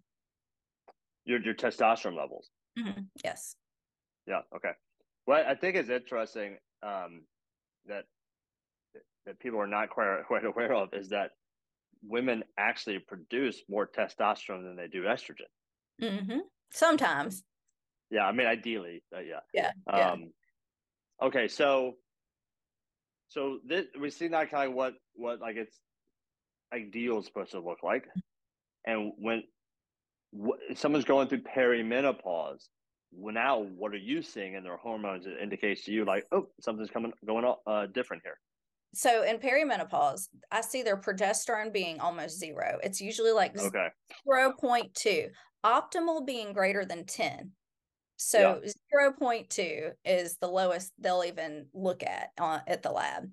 [1.25, 2.51] Your your testosterone levels.
[2.79, 3.03] Mm-hmm.
[3.25, 3.55] Yes.
[4.27, 4.41] Yeah.
[4.55, 4.73] Okay.
[5.27, 7.23] Well, I think it's interesting um,
[7.87, 8.05] that
[9.27, 11.31] that people are not quite quite aware of is that
[12.03, 15.51] women actually produce more testosterone than they do estrogen.
[16.01, 16.39] Mm-hmm.
[16.73, 17.43] Sometimes.
[18.11, 19.41] Yeah, I mean, ideally, uh, yeah.
[19.55, 19.71] Yeah.
[19.87, 20.17] yeah.
[21.23, 21.95] Okay, so
[23.29, 25.79] so this we see that kind of what what like it's
[26.73, 28.07] ideal is supposed to look like,
[28.87, 29.43] and when
[30.75, 32.69] someone's going through perimenopause,
[33.13, 36.47] well, now what are you seeing in their hormones that indicates to you like, oh,
[36.61, 38.39] something's coming going on uh, different here?
[38.95, 42.79] So in perimenopause, I see their progesterone being almost zero.
[42.83, 43.89] It's usually like okay.
[44.29, 45.29] 0.2,
[45.65, 47.53] optimal being greater than 10.
[48.23, 49.09] So yeah.
[49.19, 53.31] 0.2 is the lowest they'll even look at uh, at the lab.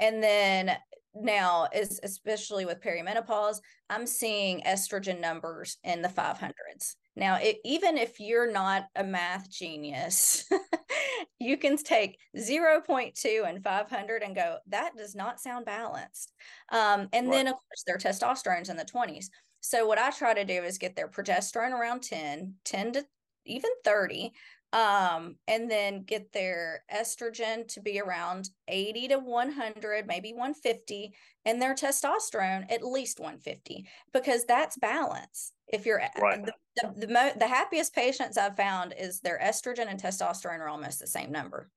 [0.00, 0.78] And then
[1.14, 6.94] now is especially with perimenopause, I'm seeing estrogen numbers in the 500s.
[7.16, 10.48] Now, it, even if you're not a math genius,
[11.38, 16.32] you can take 0.2 and 500 and go, that does not sound balanced.
[16.72, 17.36] Um, and right.
[17.36, 19.26] then, of course, their testosterone's in the 20s.
[19.60, 23.04] So, what I try to do is get their progesterone around 10, 10 to
[23.50, 24.32] even 30,
[24.72, 31.12] um, and then get their estrogen to be around 80 to 100, maybe 150,
[31.44, 35.52] and their testosterone at least 150, because that's balance.
[35.66, 36.44] If you're right.
[36.44, 40.68] the, the, the, mo- the happiest patients I've found is their estrogen and testosterone are
[40.68, 41.70] almost the same number.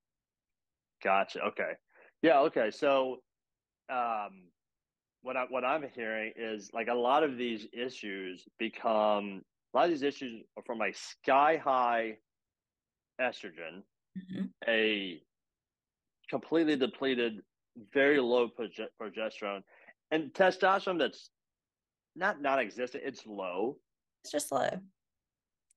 [1.03, 1.41] Gotcha.
[1.41, 1.73] Okay.
[2.21, 2.39] Yeah.
[2.41, 2.71] Okay.
[2.71, 3.17] So,
[3.89, 4.43] um,
[5.23, 9.41] what I what I'm hearing is like a lot of these issues become
[9.73, 12.17] a lot of these issues are from a sky high
[13.19, 13.81] estrogen,
[14.17, 14.45] mm-hmm.
[14.67, 15.21] a
[16.29, 17.41] completely depleted,
[17.93, 19.61] very low progesterone,
[20.11, 21.29] and testosterone that's
[22.15, 23.03] not non-existent.
[23.05, 23.77] It's low.
[24.23, 24.69] It's just low.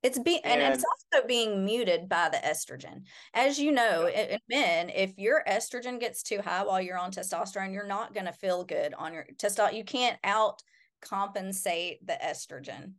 [0.03, 3.03] It's being and, and, it's also being muted by the estrogen.
[3.35, 7.11] As you know, in, in men, if your estrogen gets too high while you're on
[7.11, 9.75] testosterone, you're not going to feel good on your testosterone.
[9.75, 10.63] You can't out
[11.01, 12.93] compensate the estrogen.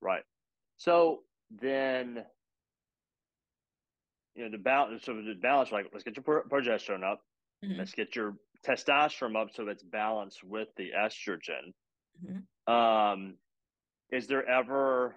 [0.00, 0.22] Right.
[0.78, 1.20] So
[1.60, 2.24] then
[4.34, 5.04] you know the balance.
[5.04, 7.20] So the balance, like let's get your progesterone up.
[7.64, 7.78] Mm-hmm.
[7.78, 8.36] Let's get your
[8.66, 11.74] testosterone up so it's balanced with the estrogen.
[12.24, 12.72] Mm-hmm.
[12.72, 13.34] Um,
[14.10, 15.16] is there ever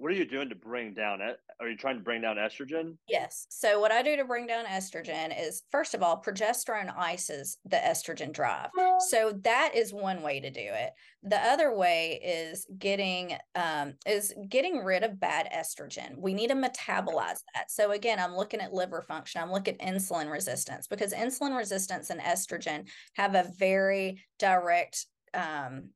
[0.00, 1.36] what are you doing to bring down it?
[1.60, 2.96] Are you trying to bring down estrogen?
[3.06, 3.46] Yes.
[3.50, 7.76] So what I do to bring down estrogen is first of all, progesterone ices the
[7.76, 8.70] estrogen drive.
[9.10, 10.92] So that is one way to do it.
[11.22, 16.16] The other way is getting um, is getting rid of bad estrogen.
[16.16, 17.70] We need to metabolize that.
[17.70, 19.42] So again, I'm looking at liver function.
[19.42, 25.90] I'm looking at insulin resistance because insulin resistance and estrogen have a very direct um,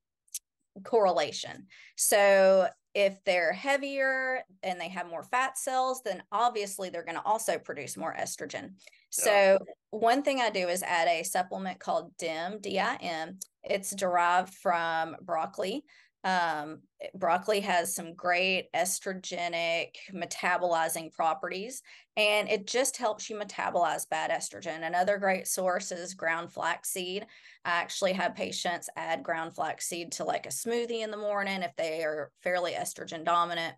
[0.82, 1.68] correlation.
[1.96, 7.24] So if they're heavier and they have more fat cells, then obviously they're going to
[7.24, 8.74] also produce more estrogen.
[9.10, 9.58] So
[9.90, 13.38] one thing I do is add a supplement called DIM, D-I-M.
[13.62, 15.84] It's derived from broccoli.
[16.24, 16.80] Um,
[17.14, 21.82] broccoli has some great estrogenic metabolizing properties,
[22.16, 24.86] and it just helps you metabolize bad estrogen.
[24.86, 27.26] Another great source is ground flaxseed.
[27.66, 31.76] I actually have patients add ground flaxseed to like a smoothie in the morning if
[31.76, 33.74] they are fairly estrogen dominant.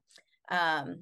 [0.49, 1.01] Um,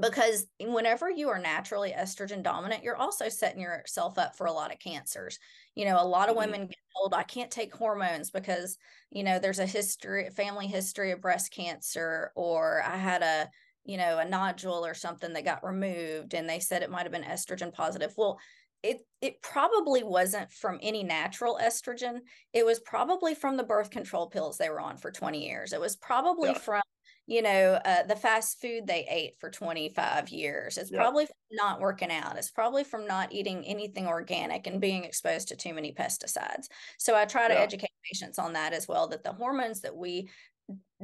[0.00, 4.72] because whenever you are naturally estrogen dominant you're also setting yourself up for a lot
[4.72, 5.38] of cancers
[5.74, 6.50] you know a lot of mm-hmm.
[6.50, 8.76] women get told i can't take hormones because
[9.10, 13.48] you know there's a history family history of breast cancer or i had a
[13.84, 17.12] you know a nodule or something that got removed and they said it might have
[17.12, 18.38] been estrogen positive well
[18.82, 22.18] it it probably wasn't from any natural estrogen
[22.52, 25.80] it was probably from the birth control pills they were on for 20 years it
[25.80, 26.58] was probably yeah.
[26.58, 26.82] from
[27.26, 30.78] you know, uh, the fast food they ate for 25 years.
[30.78, 31.00] It's yep.
[31.00, 32.36] probably not working out.
[32.36, 36.68] It's probably from not eating anything organic and being exposed to too many pesticides.
[36.98, 37.64] So I try to yep.
[37.64, 40.28] educate patients on that as well that the hormones that we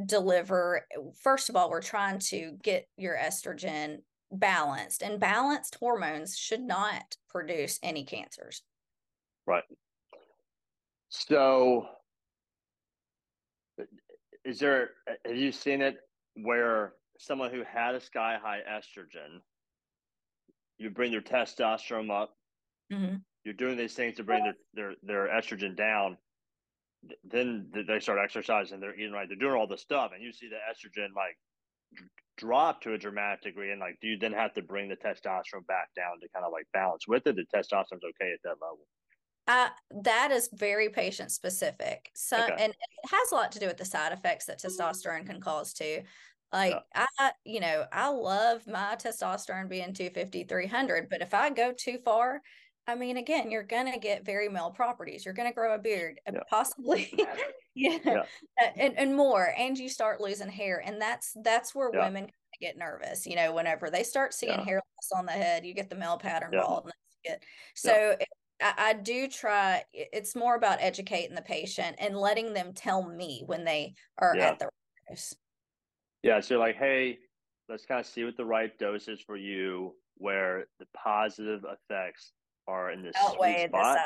[0.06, 3.98] deliver, eh, first of all, we're trying to get your estrogen
[4.30, 8.62] balanced, and balanced hormones should not produce any cancers.
[9.44, 9.64] Right.
[11.08, 11.88] So,
[13.80, 13.84] eh,
[14.44, 15.96] is there, eh, have you seen it
[16.34, 19.40] where someone who had a sky high estrogen,
[20.78, 22.34] you bring their testosterone up,
[22.92, 23.16] mm-hmm.
[23.44, 26.16] you're doing these things to bring their, their, their estrogen down.
[27.24, 30.48] Then they start exercising, they're eating right, they're doing all this stuff, and you see
[30.48, 31.36] the estrogen like
[32.38, 35.66] drop to a dramatic degree and like do you then have to bring the testosterone
[35.68, 38.80] back down to kind of like balance with it the testosterone's okay at that level
[39.48, 39.68] uh,
[40.02, 42.56] that is very patient specific so okay.
[42.58, 45.72] and it has a lot to do with the side effects that testosterone can cause
[45.72, 46.00] too
[46.52, 47.06] like yeah.
[47.18, 51.98] i you know i love my testosterone being 250 300 but if i go too
[52.04, 52.40] far
[52.86, 55.24] I mean, again, you're gonna get very male properties.
[55.24, 56.40] You're gonna grow a beard, yeah.
[56.50, 57.12] possibly,
[57.74, 58.22] yeah, yeah.
[58.76, 62.04] And, and more, and you start losing hair, and that's that's where yeah.
[62.06, 63.26] women get nervous.
[63.26, 66.18] You know, whenever they start seeing hair loss on the head, you get the male
[66.18, 66.94] pattern baldness.
[67.74, 68.28] So it,
[68.62, 69.84] I, I do try.
[69.92, 74.58] It's more about educating the patient and letting them tell me when they are at
[74.58, 74.72] the right
[75.10, 75.34] dose.
[76.22, 77.18] Yeah, so like, hey,
[77.68, 82.32] let's kind of see what the right dose is for you, where the positive effects
[82.68, 84.00] are in this side effects.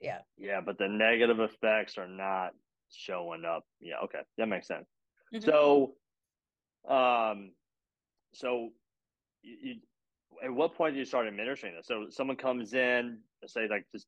[0.00, 0.18] Yeah.
[0.36, 2.50] Yeah, but the negative effects are not
[2.90, 3.64] showing up.
[3.80, 4.20] Yeah, okay.
[4.36, 4.86] That makes sense.
[5.34, 5.48] Mm-hmm.
[5.48, 5.94] So
[6.88, 7.50] um
[8.34, 8.70] so
[9.42, 9.76] you,
[10.44, 11.86] at what point do you start administering this?
[11.86, 14.04] So someone comes in, say like this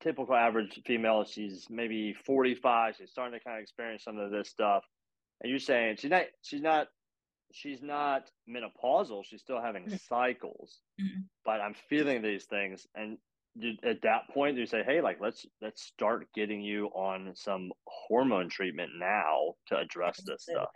[0.00, 4.48] typical average female, she's maybe 45, she's starting to kind of experience some of this
[4.48, 4.84] stuff.
[5.40, 6.88] And you're saying she's not she's not
[7.52, 9.96] she's not menopausal she's still having mm-hmm.
[10.08, 11.20] cycles mm-hmm.
[11.44, 13.18] but i'm feeling these things and
[13.84, 17.72] at that point do you say hey like let's let's start getting you on some
[17.86, 20.68] hormone treatment now to address this stuff.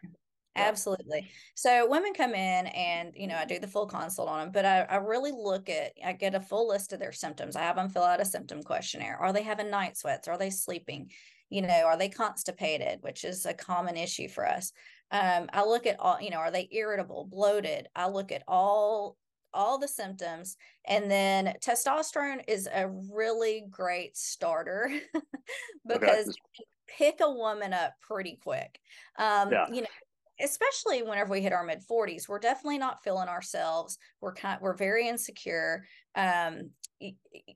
[0.55, 1.31] Absolutely.
[1.55, 4.65] So women come in and, you know, I do the full consult on them, but
[4.65, 7.57] I, I really look at, I get a full list of their symptoms.
[7.57, 9.17] I have them fill out a symptom questionnaire.
[9.17, 10.29] Are they having night sweats?
[10.29, 11.11] Are they sleeping?
[11.49, 14.73] You know, are they constipated, which is a common issue for us?
[15.11, 17.88] Um, I look at all, you know, are they irritable, bloated?
[17.95, 19.17] I look at all
[19.55, 24.91] all the symptoms and then testosterone is a really great starter
[25.87, 26.65] because okay.
[26.88, 28.81] pick a woman up pretty quick
[29.19, 29.67] um, yeah.
[29.71, 29.88] you know
[30.40, 33.99] especially whenever we hit our mid 40s we're definitely not feeling ourselves.
[34.21, 36.71] We're kind we're very insecure um,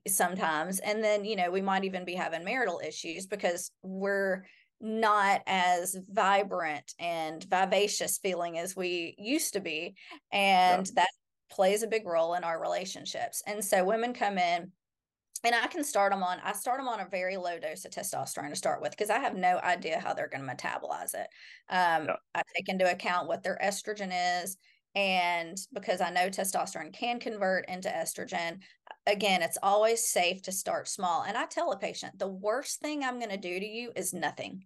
[0.07, 0.79] sometimes.
[0.79, 4.45] And then you know we might even be having marital issues because we're
[4.79, 9.95] not as vibrant and vivacious feeling as we used to be.
[10.31, 10.91] And yeah.
[10.95, 11.09] that
[11.49, 13.41] plays a big role in our relationships.
[13.47, 14.71] And so women come in
[15.43, 17.91] and I can start them on I start them on a very low dose of
[17.91, 21.27] testosterone to start with because I have no idea how they're going to metabolize it.
[21.69, 22.15] Um, yeah.
[22.35, 24.11] I take into account what their estrogen
[24.43, 24.57] is
[24.97, 28.61] and because I know testosterone can convert into estrogen,
[29.05, 31.21] again, it's always safe to start small.
[31.21, 34.11] And I tell a patient, the worst thing I'm going to do to you is
[34.11, 34.65] nothing.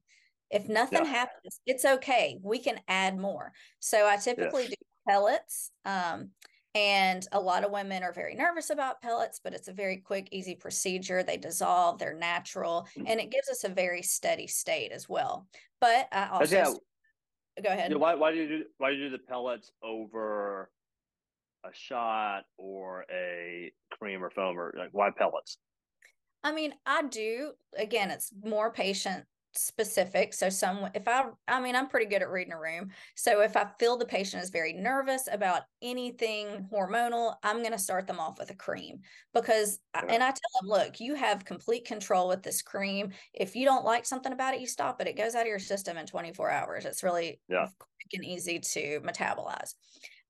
[0.49, 1.11] If nothing yeah.
[1.11, 2.39] happens, it's okay.
[2.41, 3.51] We can add more.
[3.79, 4.69] So I typically yes.
[4.69, 4.75] do
[5.09, 5.71] pellets.
[5.83, 6.29] Um,
[6.73, 10.29] and a lot of women are very nervous about pellets, but it's a very quick,
[10.31, 11.21] easy procedure.
[11.23, 13.03] They dissolve, they're natural, mm.
[13.07, 15.47] and it gives us a very steady state as well.
[15.79, 16.73] But I also yeah,
[17.63, 17.91] go ahead.
[17.91, 20.69] Yeah, why, why do you do why do you do the pellets over
[21.65, 25.57] a shot or a cream or foam or like why pellets?
[26.43, 27.51] I mean, I do.
[27.77, 32.29] Again, it's more patient specific so some if i i mean i'm pretty good at
[32.29, 37.35] reading a room so if i feel the patient is very nervous about anything hormonal
[37.43, 38.99] i'm going to start them off with a cream
[39.33, 40.03] because yeah.
[40.07, 43.85] and i tell them look you have complete control with this cream if you don't
[43.85, 46.49] like something about it you stop it it goes out of your system in 24
[46.49, 47.67] hours it's really yeah.
[47.77, 49.73] quick and easy to metabolize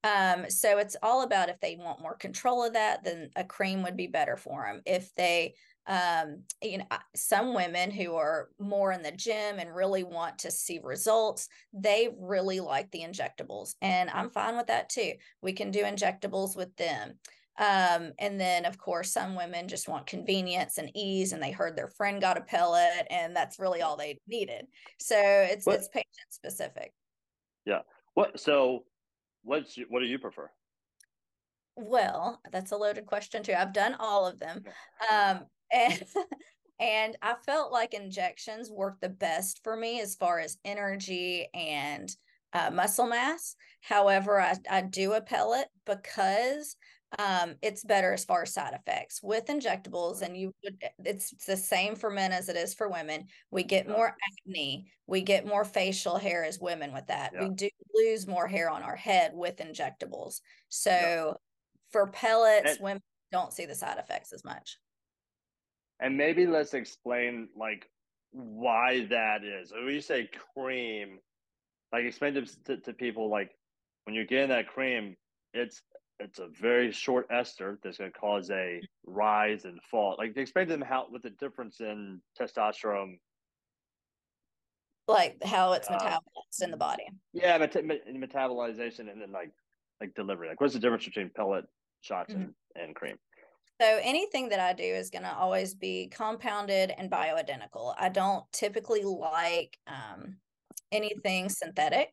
[0.04, 3.84] um, so it's all about if they want more control of that, then a cream
[3.84, 4.82] would be better for them.
[4.86, 5.54] If they
[5.88, 10.52] um, you know, some women who are more in the gym and really want to
[10.52, 13.76] see results, they really like the injectables.
[13.82, 15.14] And I'm fine with that too.
[15.42, 17.14] We can do injectables with them.
[17.58, 21.76] Um, and then, of course, some women just want convenience and ease, and they heard
[21.76, 24.66] their friend got a pellet, and that's really all they needed.
[25.00, 26.94] So it's what, it's patient specific.
[27.66, 27.82] Yeah.
[28.14, 28.40] What?
[28.40, 28.86] So,
[29.44, 30.50] what's what do you prefer?
[31.76, 33.54] Well, that's a loaded question too.
[33.54, 34.64] I've done all of them.
[35.12, 35.42] Um,
[35.72, 36.04] and
[36.80, 42.14] and I felt like injections worked the best for me as far as energy and
[42.54, 43.56] uh, muscle mass.
[43.82, 46.76] However, I, I do a pellet because
[47.20, 49.22] um, it's better as far as side effects.
[49.22, 53.26] With injectables and you it's, it's the same for men as it is for women.
[53.52, 54.16] We get more
[54.48, 54.92] acne.
[55.08, 57.32] We get more facial hair as women with that.
[57.34, 57.48] Yeah.
[57.48, 60.40] we do lose more hair on our head with injectables.
[60.70, 61.34] So yeah.
[61.92, 64.78] for pellets and, women don't see the side effects as much
[66.02, 67.88] and maybe let's explain like
[68.32, 69.72] why that is.
[69.72, 71.20] When you say cream,
[71.94, 73.52] like explain to, to, to people like
[74.06, 75.16] when you're getting that cream,
[75.54, 75.82] it's
[76.20, 80.16] it's a very short ester that's going to cause a rise and fall.
[80.18, 83.18] Like explain to them how what the difference in testosterone
[85.08, 87.04] like how it's uh, metabolized in the body.
[87.34, 89.52] Yeah, but metabolization and then like
[90.00, 90.48] like delivery.
[90.50, 91.66] Like, what's the difference between pellet
[92.02, 92.44] shots mm-hmm.
[92.44, 93.18] and, and cream?
[93.82, 97.96] So anything that I do is going to always be compounded and bioidentical.
[97.98, 100.36] I don't typically like um,
[100.92, 102.10] anything synthetic.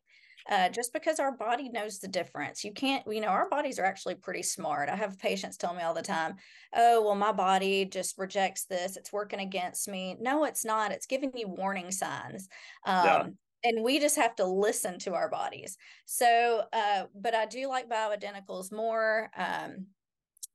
[0.49, 2.63] Uh, just because our body knows the difference.
[2.63, 4.89] You can't, you know, our bodies are actually pretty smart.
[4.89, 6.35] I have patients tell me all the time,
[6.73, 8.97] oh, well, my body just rejects this.
[8.97, 10.17] It's working against me.
[10.19, 10.91] No, it's not.
[10.91, 12.47] It's giving you warning signs.
[12.83, 13.27] Um, yeah.
[13.65, 15.77] And we just have to listen to our bodies.
[16.05, 19.87] So, uh, but I do like bioidenticals more um,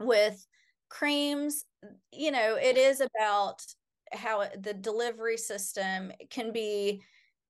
[0.00, 0.44] with
[0.94, 1.64] creams.
[2.12, 3.62] You know, it is about
[4.12, 7.02] how the delivery system can be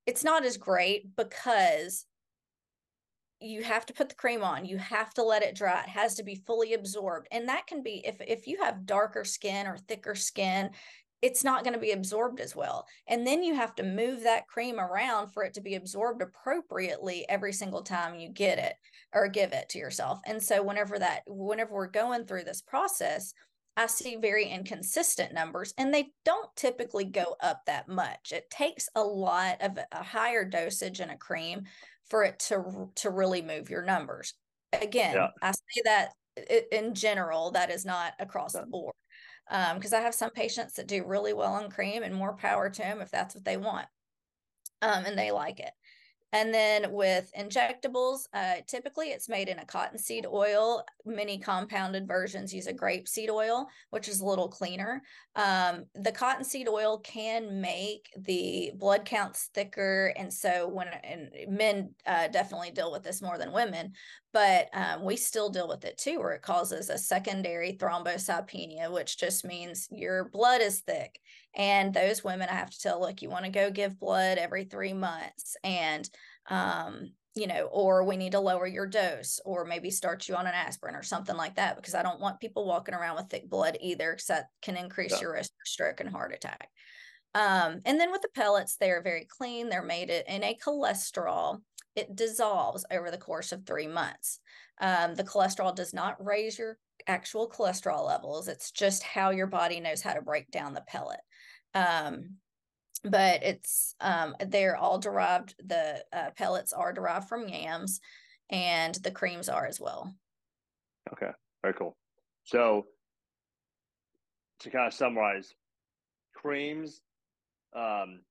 [0.07, 2.05] it's not as great because
[3.41, 6.15] you have to put the cream on you have to let it dry it has
[6.15, 9.77] to be fully absorbed and that can be if if you have darker skin or
[9.77, 10.69] thicker skin
[11.25, 14.47] it's not going to be absorbed as well and then you have to move that
[14.47, 18.75] cream around for it to be absorbed appropriately every single time you get it
[19.11, 23.33] or give it to yourself and so whenever that whenever we're going through this process
[23.77, 28.31] I see very inconsistent numbers and they don't typically go up that much.
[28.31, 31.63] It takes a lot of a higher dosage in a cream
[32.05, 34.33] for it to to really move your numbers.
[34.71, 35.27] Again, yeah.
[35.41, 36.11] I say that
[36.71, 38.95] in general, that is not across the board.
[39.47, 42.69] Because um, I have some patients that do really well on cream and more power
[42.69, 43.87] to them if that's what they want.
[44.81, 45.71] Um, and they like it.
[46.35, 50.83] And then with injectables, uh, typically it's made in a cottonseed oil.
[51.05, 55.01] Many compounded versions use a grapeseed oil, which is a little cleaner.
[55.37, 60.13] Um, the cottonseed oil can make the blood counts thicker.
[60.17, 63.93] And so when and men uh, definitely deal with this more than women,
[64.33, 69.17] but um, we still deal with it too, where it causes a secondary thrombocytopenia, which
[69.17, 71.21] just means your blood is thick.
[71.55, 74.65] And those women, I have to tell, look, you want to go give blood every
[74.65, 75.55] three months.
[75.63, 76.09] And
[76.49, 80.47] um, you know, or we need to lower your dose, or maybe start you on
[80.47, 83.49] an aspirin or something like that, because I don't want people walking around with thick
[83.49, 85.19] blood either, because that can increase yeah.
[85.21, 86.69] your risk for stroke and heart attack.
[87.33, 89.67] Um, and then with the pellets, they are very clean.
[89.67, 91.59] They're made in a cholesterol
[91.95, 94.39] it dissolves over the course of three months.
[94.81, 96.77] Um, the cholesterol does not raise your
[97.07, 98.47] actual cholesterol levels.
[98.47, 101.21] It's just how your body knows how to break down the pellet.
[101.75, 102.37] Um,
[103.03, 105.55] but it's um, they're all derived.
[105.63, 107.99] The uh, pellets are derived from yams,
[108.49, 110.11] and the creams are as well.
[111.13, 111.95] Okay, very cool.
[112.45, 112.87] So
[114.61, 115.53] to kind of summarize,
[116.33, 117.01] creams,
[117.75, 118.21] um,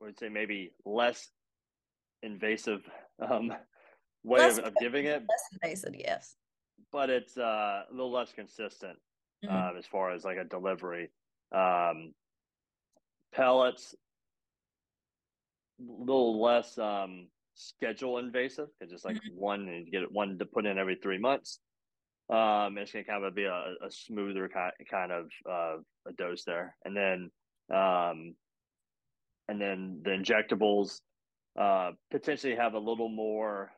[0.00, 1.30] I would say maybe less
[2.22, 2.82] invasive
[3.20, 3.52] um,
[4.24, 5.22] way less, of, of, giving it.
[5.28, 6.34] Less invasive, yes.
[6.92, 8.98] But it's uh, a little less consistent
[9.44, 9.54] mm-hmm.
[9.54, 11.10] um, as far as like a delivery.
[11.52, 12.12] Um,
[13.32, 13.94] pellets,
[15.80, 19.36] a little less um, schedule invasive because it's like mm-hmm.
[19.38, 21.58] one and you get it one to put in every three months.
[22.28, 25.76] Um, it's gonna kind of be a, a smoother kind kind of uh,
[26.08, 27.30] a dose there, and then
[27.72, 28.34] um,
[29.48, 31.00] and then the injectables
[31.58, 33.70] uh, potentially have a little more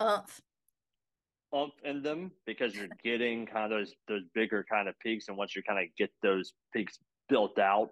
[0.00, 0.40] umph
[1.52, 5.36] umph in them because you're getting kind of those those bigger kind of peaks, and
[5.36, 6.98] once you kind of get those peaks
[7.28, 7.90] built out,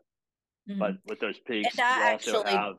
[0.69, 0.79] mm-hmm.
[0.79, 2.77] but with those peaks, you also actually, have.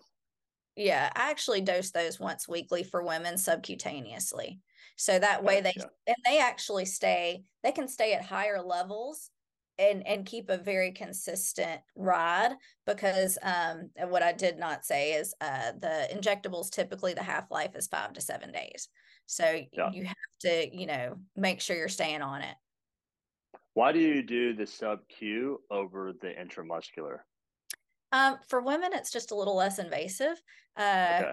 [0.76, 4.60] Yeah, I actually dose those once weekly for women subcutaneously.
[4.98, 5.86] So that way they yeah.
[6.08, 9.30] and they actually stay, they can stay at higher levels
[9.78, 12.54] and and keep a very consistent ride
[12.86, 17.76] because um what I did not say is uh the injectables typically the half life
[17.76, 18.88] is five to seven days.
[19.26, 19.90] So yeah.
[19.92, 22.56] you have to, you know, make sure you're staying on it.
[23.74, 27.20] Why do you do the sub Q over the intramuscular?
[28.12, 30.42] Um, for women, it's just a little less invasive.
[30.78, 31.32] Uh, okay.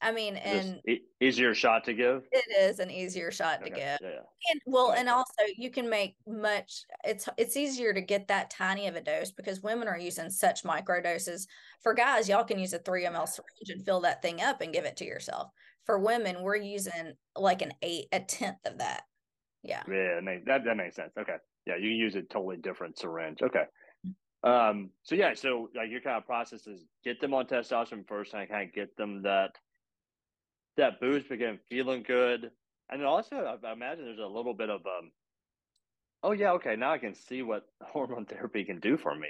[0.00, 2.22] I mean, and e- easier shot to give.
[2.30, 3.70] It is an easier shot okay.
[3.70, 3.98] to give.
[4.00, 6.84] Yeah, And well, and also you can make much.
[7.04, 10.64] It's it's easier to get that tiny of a dose because women are using such
[10.64, 11.48] micro doses.
[11.82, 14.72] For guys, y'all can use a three ml syringe and fill that thing up and
[14.72, 15.50] give it to yourself.
[15.84, 19.02] For women, we're using like an eight, a tenth of that.
[19.64, 19.82] Yeah.
[19.90, 21.12] Yeah, that that makes sense.
[21.18, 21.36] Okay.
[21.66, 23.42] Yeah, you can use a totally different syringe.
[23.42, 23.64] Okay.
[24.42, 24.90] Um.
[25.02, 25.34] So yeah.
[25.34, 28.74] So like your kind of process is get them on testosterone first, and kind of
[28.74, 29.52] get them that
[30.78, 32.50] that boost, begin feeling good.
[32.88, 35.12] And also, I imagine there's a little bit of, um,
[36.22, 39.28] oh, yeah, okay, now I can see what hormone therapy can do for me.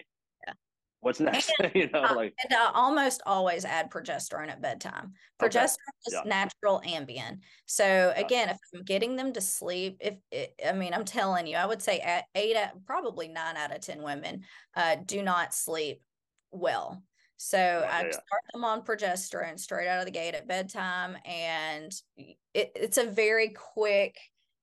[0.98, 1.06] Yeah.
[1.06, 1.52] What's next?
[1.60, 5.12] And, you know, uh, like, and I almost always add progesterone at bedtime.
[5.40, 6.06] Progesterone okay.
[6.06, 6.22] is yeah.
[6.24, 7.38] natural Ambien.
[7.66, 11.56] So again, if I'm getting them to sleep, if it, I mean, I'm telling you,
[11.56, 14.42] I would say at eight, probably nine out of ten women
[14.76, 16.02] uh, do not sleep
[16.50, 17.02] well
[17.36, 18.10] So oh, I yeah.
[18.10, 23.04] start them on progesterone straight out of the gate at bedtime, and it, it's a
[23.04, 24.16] very quick.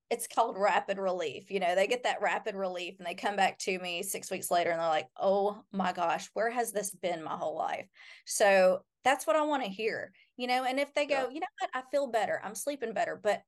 [0.09, 1.49] It's called rapid relief.
[1.49, 4.51] You know, they get that rapid relief, and they come back to me six weeks
[4.51, 7.87] later, and they're like, "Oh my gosh, where has this been my whole life?"
[8.25, 10.11] So that's what I want to hear.
[10.37, 11.29] You know, and if they go, yeah.
[11.29, 13.41] you know what, I feel better, I'm sleeping better, but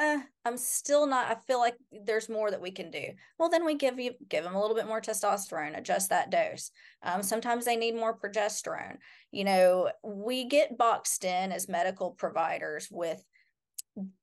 [0.00, 1.30] uh, I'm still not.
[1.30, 3.04] I feel like there's more that we can do.
[3.38, 6.70] Well, then we give you give them a little bit more testosterone, adjust that dose.
[7.02, 8.96] Um, sometimes they need more progesterone.
[9.30, 13.22] You know, we get boxed in as medical providers with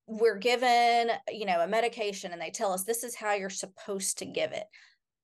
[0.08, 4.18] we're given you know a medication and they tell us this is how you're supposed
[4.18, 4.66] to give it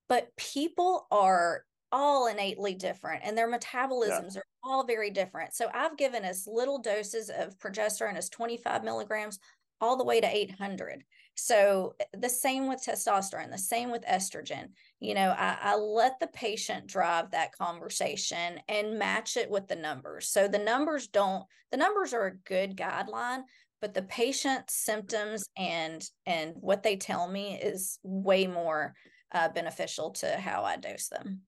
[0.10, 4.40] but people are all innately different and their metabolisms yeah.
[4.40, 9.40] are all very different so i've given as little doses of progesterone as 25 milligrams
[9.84, 11.04] all the way to 800.
[11.36, 14.70] So eh, the same with testosterone, the same with estrogen.
[15.02, 19.76] You know, I, I, let the patient drive that conversation and match it with the
[19.76, 20.30] numbers.
[20.30, 23.42] So the numbers don't, the numbers are a good guideline,
[23.84, 28.94] but the patient symptoms and and what they tell me is way more
[29.34, 31.42] uh, beneficial to how I dose them.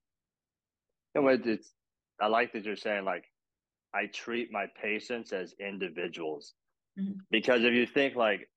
[1.15, 1.71] And what it's,
[2.19, 3.23] I like that you're saying like
[3.93, 6.53] I treat my patients as individuals
[6.99, 7.19] Mm-hmm.
[7.29, 8.47] Because if you think like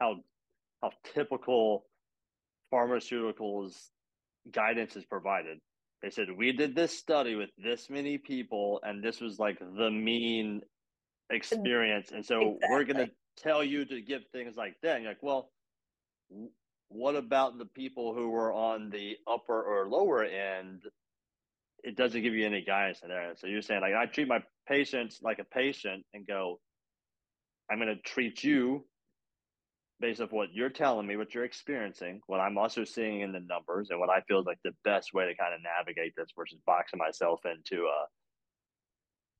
[0.00, 0.16] how
[0.82, 1.86] how typical
[2.72, 3.74] pharmaceuticals
[4.50, 5.58] guidance is provided,
[6.02, 9.90] they said we did this study with this many people, and this was like the
[9.90, 10.60] mean
[11.30, 11.36] Mm-hmm.
[11.36, 12.68] experience, and so exactly.
[12.70, 14.96] we're gonna tell you to give things like that.
[14.96, 15.50] And like, well,
[16.88, 20.82] what about the people who were on the upper or lower end?
[21.84, 23.32] It doesn't give you any guidance in there.
[23.36, 26.60] So you're saying like I treat my patients like a patient and go,
[27.70, 28.84] I'm going to treat you
[30.00, 33.40] based off what you're telling me, what you're experiencing, what I'm also seeing in the
[33.40, 36.58] numbers, and what I feel like the best way to kind of navigate this versus
[36.66, 38.06] boxing myself into a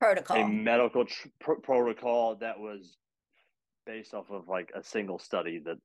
[0.03, 2.97] protocol, a medical tr- pr- protocol that was
[3.87, 5.77] based off of like a single study that.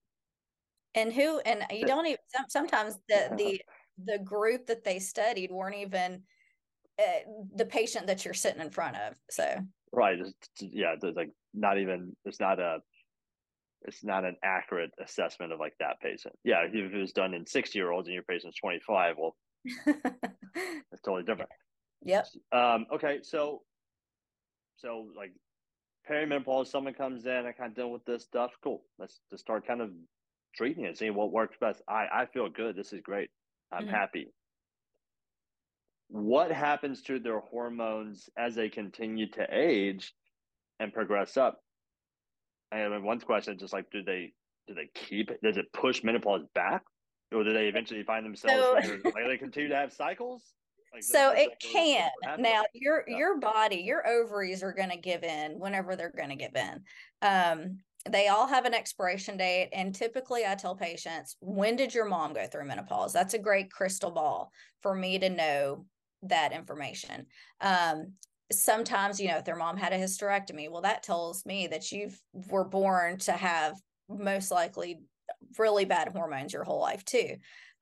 [0.96, 2.18] And who and you don't even
[2.50, 3.62] sometimes the the
[4.04, 6.24] the group that they studied weren't even
[7.00, 7.04] uh,
[7.56, 9.14] the patient that you're sitting in front of.
[9.30, 9.58] So
[9.92, 10.18] right,
[10.60, 12.80] yeah, it's like not even it's not a
[13.84, 16.34] it's not an accurate assessment of like that patient.
[16.44, 19.36] Yeah, if it was done in 60 year olds and your patient's 25, well,
[19.86, 21.52] it's totally different.
[22.04, 22.28] Yep.
[22.52, 23.62] Um, okay, so
[24.78, 25.32] so like
[26.10, 28.52] perimenopause, someone comes in, I kind of deal with this stuff.
[28.64, 28.84] Cool.
[28.98, 29.92] Let's just start kind of
[30.56, 31.82] treating it, seeing what works best.
[31.88, 32.76] I I feel good.
[32.76, 33.30] This is great.
[33.72, 33.94] I'm mm-hmm.
[33.94, 34.28] happy.
[36.10, 40.14] What happens to their hormones as they continue to age?
[40.80, 41.60] and progress up.
[42.72, 44.34] And one question is just like, do they
[44.68, 45.42] do they keep it?
[45.42, 46.84] Does it push menopause back,
[47.34, 50.44] or do they eventually find themselves so, like they continue to have cycles?
[50.94, 52.10] Like so it can.
[52.40, 53.18] Now your yeah.
[53.18, 56.82] your body, your ovaries are going to give in whenever they're going to give in.
[57.22, 57.80] Um,
[58.10, 62.34] they all have an expiration date, and typically I tell patients, when did your mom
[62.34, 63.12] go through menopause?
[63.12, 65.86] That's a great crystal ball for me to know
[66.24, 67.26] that information.
[67.60, 68.14] Um,
[68.52, 72.10] sometimes you know if their mom had a hysterectomy well that tells me that you
[72.50, 73.74] were born to have
[74.08, 75.00] most likely
[75.58, 77.36] really bad hormones your whole life too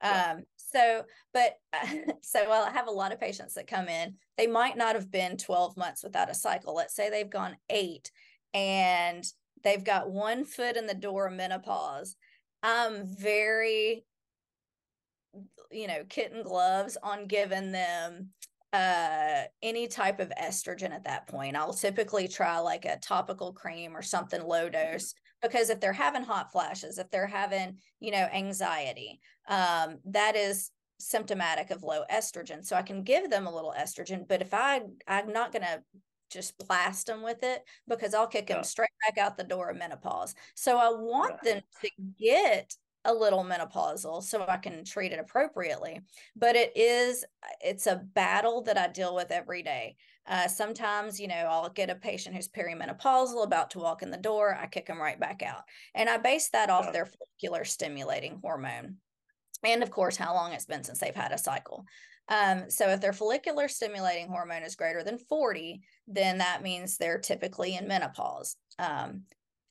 [0.03, 0.35] yeah.
[0.75, 1.03] So
[1.33, 1.57] but
[2.21, 5.09] so well i have a lot of patients that come in they might not have
[5.09, 8.11] been 12 months without a cycle let's say they've gone eight
[8.53, 9.23] and
[9.63, 12.15] they've got one foot in the door of menopause
[12.63, 14.05] i'm very
[15.71, 18.29] you know kitten gloves on giving them
[18.73, 21.55] uh, any type of estrogen at that point.
[21.55, 25.13] I'll typically try like a topical cream or something low dose
[25.45, 30.71] because if they're having hot flashes, if they're having, you know, anxiety, um, that is
[30.97, 32.65] symptomatic of low estrogen.
[32.65, 35.83] So I can give them a little estrogen, but if I I'm not going to
[36.31, 39.77] just blast them with it because I'll kick them straight back out the door of
[39.77, 40.33] menopause.
[40.55, 41.89] So I want them to
[42.19, 42.75] get
[43.05, 46.01] a little menopausal so I can treat it appropriately.
[46.35, 47.23] But it is,
[47.61, 49.95] it's a battle that I deal with every day.
[50.27, 54.17] Uh, sometimes, you know, I'll get a patient who's perimenopausal about to walk in the
[54.17, 55.63] door, I kick them right back out.
[55.93, 56.91] And I base that off yeah.
[56.91, 58.97] their follicular stimulating hormone.
[59.63, 61.85] And of course, how long it's been since they've had a cycle.
[62.27, 67.19] Um, so if their follicular stimulating hormone is greater than 40, then that means they're
[67.19, 68.55] typically in menopause.
[68.79, 69.23] Um,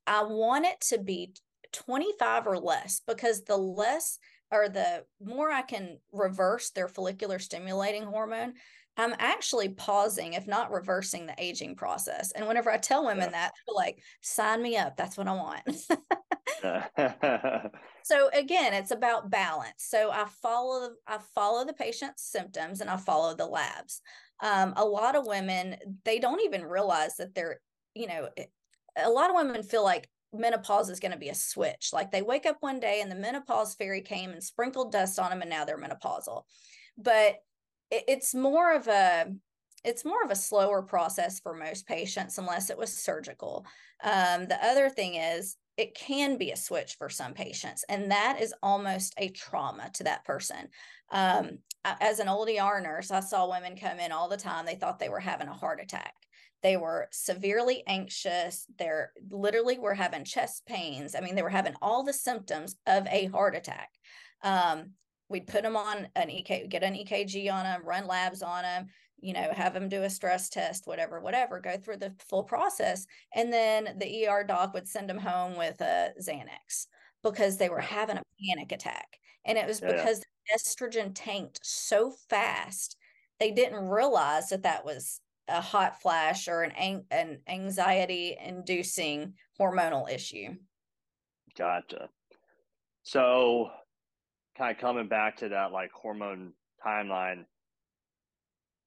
[0.07, 1.33] I want it to be
[1.73, 4.19] 25 or less because the less
[4.53, 8.55] or the more I can reverse their follicular stimulating hormone,
[8.97, 12.31] I'm actually pausing, if not reversing the aging process.
[12.33, 13.31] And whenever I tell women yeah.
[13.31, 14.97] that, they're like, sign me up.
[14.97, 15.63] That's what I want.
[18.05, 19.75] so again, it's about balance.
[19.79, 24.01] So I follow I follow the patient's symptoms and I follow the labs.
[24.41, 27.61] Um, a lot of women they don't even realize that they're
[27.95, 28.29] you know
[29.03, 31.91] a lot of women feel like menopause is going to be a switch.
[31.93, 35.31] Like they wake up one day and the menopause fairy came and sprinkled dust on
[35.31, 36.43] them and now they're menopausal.
[36.97, 37.37] But
[37.91, 39.27] it, it's more of a
[39.85, 43.67] it's more of a slower process for most patients unless it was surgical.
[44.03, 48.39] Um, the other thing is it can be a switch for some patients, and that
[48.41, 50.69] is almost a trauma to that person.
[51.11, 54.65] Um, as an old ER nurse, I saw women come in all the time.
[54.65, 56.15] They thought they were having a heart attack.
[56.63, 58.65] They were severely anxious.
[58.79, 61.15] They're literally were having chest pains.
[61.15, 63.91] I mean, they were having all the symptoms of a heart attack.
[64.43, 64.93] Um,
[65.29, 68.87] we'd put them on an EK, get an EKG on them, run labs on them,
[69.21, 73.07] you know, have them do a stress test, whatever, whatever, go through the full process.
[73.35, 76.87] And then the ER doc would send them home with a Xanax
[77.23, 79.19] because they were having a panic attack.
[79.47, 79.93] And it was yeah.
[79.93, 80.23] because
[80.55, 82.97] estrogen tanked so fast,
[83.41, 90.11] they didn't realize that that was a hot flash or an, an anxiety inducing hormonal
[90.11, 90.55] issue.
[91.57, 92.09] Gotcha.
[93.03, 93.71] So,
[94.57, 96.53] kind of coming back to that like hormone
[96.85, 97.45] timeline,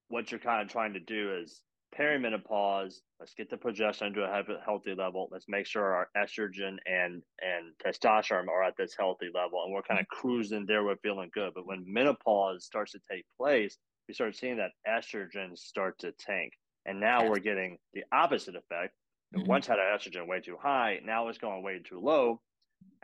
[0.10, 1.62] what you're kind of trying to do is
[1.98, 2.96] perimenopause.
[3.20, 5.28] Let's get the progesterone to a healthy level.
[5.32, 9.82] Let's make sure our estrogen and and testosterone are at this healthy level, and we're
[9.82, 10.84] kind of cruising there.
[10.84, 11.54] We're feeling good.
[11.56, 16.54] But when menopause starts to take place, we start seeing that estrogen start to tank,
[16.86, 18.94] and now we're getting the opposite effect.
[19.36, 19.48] Mm-hmm.
[19.48, 22.40] Once had our estrogen way too high, now it's going way too low,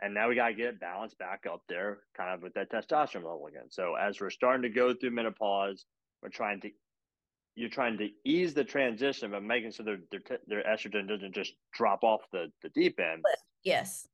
[0.00, 2.70] and now we got to get it balanced back up there, kind of with that
[2.70, 3.70] testosterone level again.
[3.70, 5.84] So as we're starting to go through menopause,
[6.22, 6.70] we're trying to
[7.56, 11.54] you're trying to ease the transition, but making sure their their, their estrogen doesn't just
[11.72, 13.22] drop off the, the deep end.
[13.62, 14.06] Yes.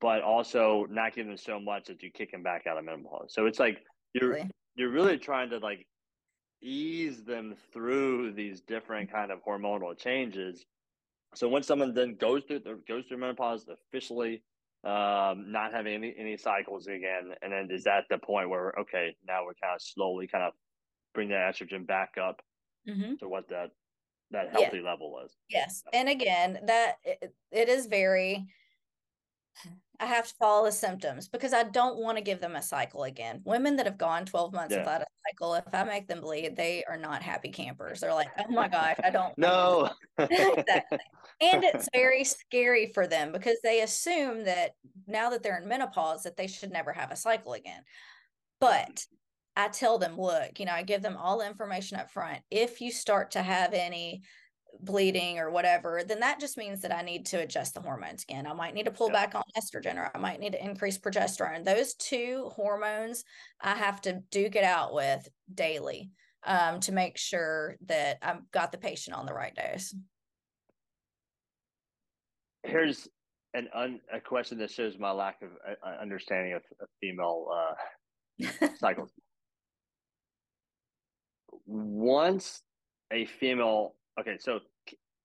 [0.00, 3.32] But also not giving them so much that you kick them back out of menopause.
[3.34, 3.78] So it's like
[4.14, 4.50] you're really?
[4.76, 5.86] you're really trying to like
[6.62, 9.16] ease them through these different mm-hmm.
[9.16, 10.64] kind of hormonal changes.
[11.34, 14.42] So when someone then goes through goes through menopause officially,
[14.84, 19.14] um, not having any any cycles again, and then is that the point where okay,
[19.26, 20.52] now we're kind of slowly kind of
[21.14, 22.40] bring that estrogen back up
[22.88, 23.14] mm-hmm.
[23.20, 23.70] to what that
[24.30, 24.90] that healthy yeah.
[24.90, 25.36] level is.
[25.50, 28.46] Yes, and again, that it, it is very.
[30.00, 33.04] I have to follow the symptoms because I don't want to give them a cycle
[33.04, 33.42] again.
[33.44, 34.80] Women that have gone 12 months yeah.
[34.80, 38.00] without a cycle, if I make them bleed, they are not happy campers.
[38.00, 39.90] They're like, oh my gosh, I don't know.
[40.18, 40.98] exactly.
[41.42, 44.70] And it's very scary for them because they assume that
[45.06, 47.82] now that they're in menopause, that they should never have a cycle again.
[48.58, 49.04] But
[49.54, 52.40] I tell them, look, you know, I give them all the information up front.
[52.50, 54.22] If you start to have any
[54.80, 58.46] bleeding or whatever, then that just means that I need to adjust the hormones again.
[58.46, 59.26] I might need to pull yeah.
[59.26, 61.64] back on estrogen or I might need to increase progesterone.
[61.64, 63.24] Those two hormones
[63.60, 66.10] I have to duke it out with daily
[66.46, 69.94] um, to make sure that I've got the patient on the right dose.
[72.62, 73.08] Here's
[73.54, 78.68] an un, a question that shows my lack of uh, understanding of, of female uh,
[78.78, 79.10] cycles
[81.66, 82.62] once
[83.12, 84.60] a female okay so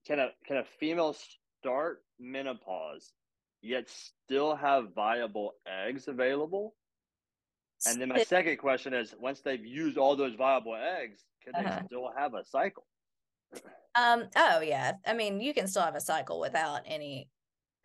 [0.05, 1.15] can a can a female
[1.59, 3.13] start menopause
[3.61, 6.75] yet still have viable eggs available?
[7.87, 11.79] And then my second question is once they've used all those viable eggs can uh-huh.
[11.81, 12.85] they still have a cycle?
[13.95, 14.93] Um oh yeah.
[15.05, 17.29] I mean you can still have a cycle without any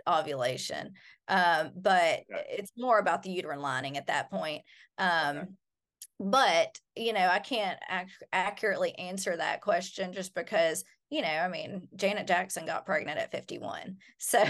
[0.09, 0.93] ovulation.
[1.29, 2.45] Um but okay.
[2.51, 4.63] it's more about the uterine lining at that point.
[4.99, 5.47] Um okay.
[6.19, 11.49] but you know i can't ac- accurately answer that question just because you know i
[11.49, 14.43] mean janet jackson got pregnant at 51 so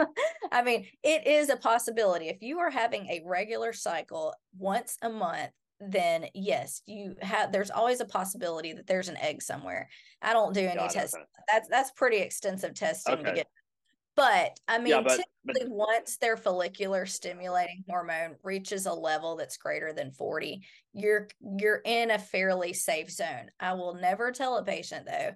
[0.52, 5.08] i mean it is a possibility if you are having a regular cycle once a
[5.08, 5.50] month
[5.80, 9.88] then yes you have there's always a possibility that there's an egg somewhere
[10.20, 11.16] i don't do any tests
[11.50, 13.24] that's that's pretty extensive testing okay.
[13.24, 13.46] to get
[14.14, 19.36] but I mean, yeah, but, typically, but, once their follicular stimulating hormone reaches a level
[19.36, 23.50] that's greater than 40, you're you're in a fairly safe zone.
[23.58, 25.30] I will never tell a patient though,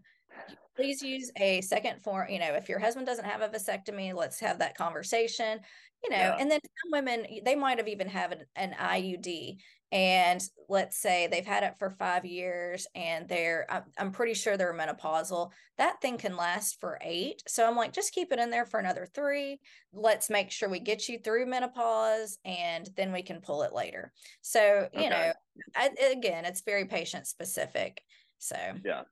[0.74, 2.28] please use a second form.
[2.28, 5.60] You know, if your husband doesn't have a vasectomy, let's have that conversation.
[6.04, 6.36] You know, yeah.
[6.38, 9.58] and then some women they might have even have an, an IUD
[9.92, 14.56] and let's say they've had it for five years and they're I'm, I'm pretty sure
[14.56, 18.50] they're menopausal that thing can last for eight so i'm like just keep it in
[18.50, 19.60] there for another three
[19.92, 24.12] let's make sure we get you through menopause and then we can pull it later
[24.42, 25.08] so you okay.
[25.08, 25.32] know
[25.76, 28.02] I, again it's very patient specific
[28.38, 29.02] so yeah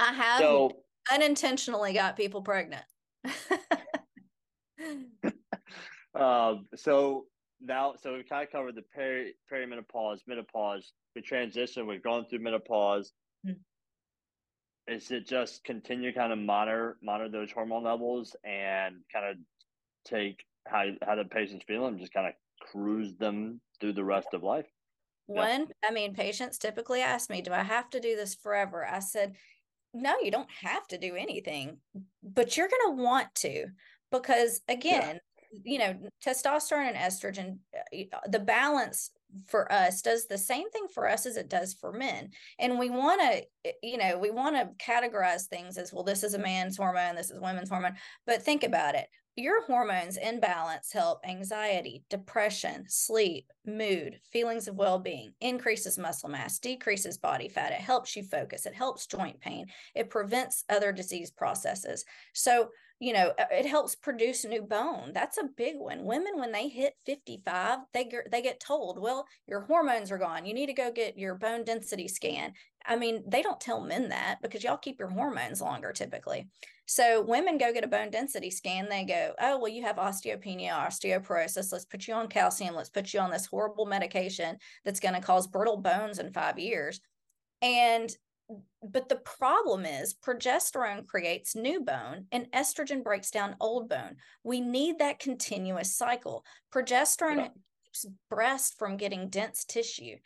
[0.00, 0.70] i have so,
[1.12, 2.84] unintentionally got people pregnant
[6.14, 7.26] Um, so
[7.60, 10.92] now, so we kind of covered the peri perimenopause, menopause.
[11.14, 11.86] the transition.
[11.86, 13.12] We've gone through menopause.
[13.46, 14.92] Mm-hmm.
[14.92, 19.36] Is it just continue kind of monitor monitor those hormone levels and kind of
[20.04, 24.42] take how how the patient's feeling, just kind of cruise them through the rest of
[24.42, 24.66] life?
[25.26, 25.88] One, yeah.
[25.88, 29.36] I mean, patients typically ask me, "Do I have to do this forever?" I said,
[29.92, 31.78] "No, you don't have to do anything,
[32.22, 33.66] but you're going to want to
[34.10, 35.18] because again." Yeah
[35.64, 39.10] you know testosterone and estrogen uh, the balance
[39.46, 42.90] for us does the same thing for us as it does for men and we
[42.90, 46.38] want to eh, you know we want to categorize things as well this is a
[46.38, 47.94] man's hormone this is women's hormone
[48.26, 54.76] but think about it your hormones in balance help anxiety depression sleep mood feelings of
[54.76, 57.72] well-being increases muscle mass decreases body fat.
[57.72, 58.66] It helps you focus.
[58.66, 59.66] It helps joint pain.
[59.94, 62.04] It prevents other disease processes.
[62.34, 62.68] So
[63.00, 66.04] you know it helps produce new bone that's a big one.
[66.04, 70.46] Women when they hit 55 they get they get told well your hormones are gone.
[70.46, 72.52] You need to go get your bone density scan.
[72.86, 76.48] I mean they don't tell men that because y'all keep your hormones longer typically.
[76.86, 80.72] So women go get a bone density scan they go oh well you have osteopenia
[80.72, 85.14] osteoporosis let's put you on calcium let's put you on this horrible medication that's going
[85.14, 87.00] to cause brittle bones in 5 years.
[87.62, 88.10] And
[88.82, 94.16] but the problem is progesterone creates new bone and estrogen breaks down old bone.
[94.42, 96.44] We need that continuous cycle.
[96.72, 97.48] Progesterone yeah.
[97.84, 100.16] keeps breast from getting dense tissue.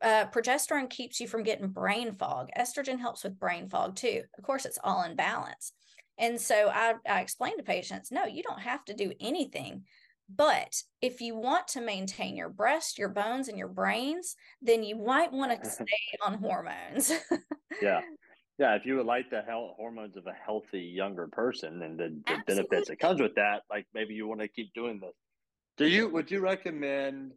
[0.00, 2.50] Uh, progesterone keeps you from getting brain fog.
[2.58, 4.22] Estrogen helps with brain fog too.
[4.36, 5.72] Of course, it's all in balance.
[6.18, 9.84] And so I, I explain to patients no, you don't have to do anything.
[10.28, 14.96] But if you want to maintain your breast, your bones, and your brains, then you
[14.96, 15.84] might want to stay
[16.24, 17.12] on hormones.
[17.82, 18.00] yeah.
[18.56, 18.76] Yeah.
[18.76, 22.40] If you would like the health, hormones of a healthy younger person and the, the
[22.46, 25.10] benefits that comes with that, like maybe you want to keep doing this.
[25.76, 27.32] Do you, would you recommend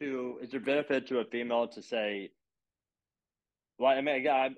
[0.00, 2.30] to, is there benefit to a female to say,
[3.78, 4.56] well, I mean, again,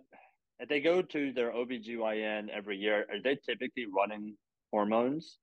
[0.60, 4.36] if they go to their OBGYN every year, are they typically running
[4.70, 5.38] hormones?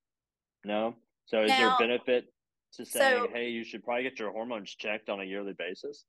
[0.64, 0.94] No.
[1.26, 2.26] So is now, there benefit
[2.74, 6.04] to saying, so, hey, you should probably get your hormones checked on a yearly basis?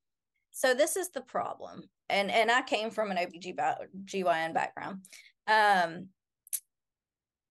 [0.51, 1.83] So this is the problem.
[2.09, 5.01] And and I came from an OBGYN background.
[5.47, 6.09] Um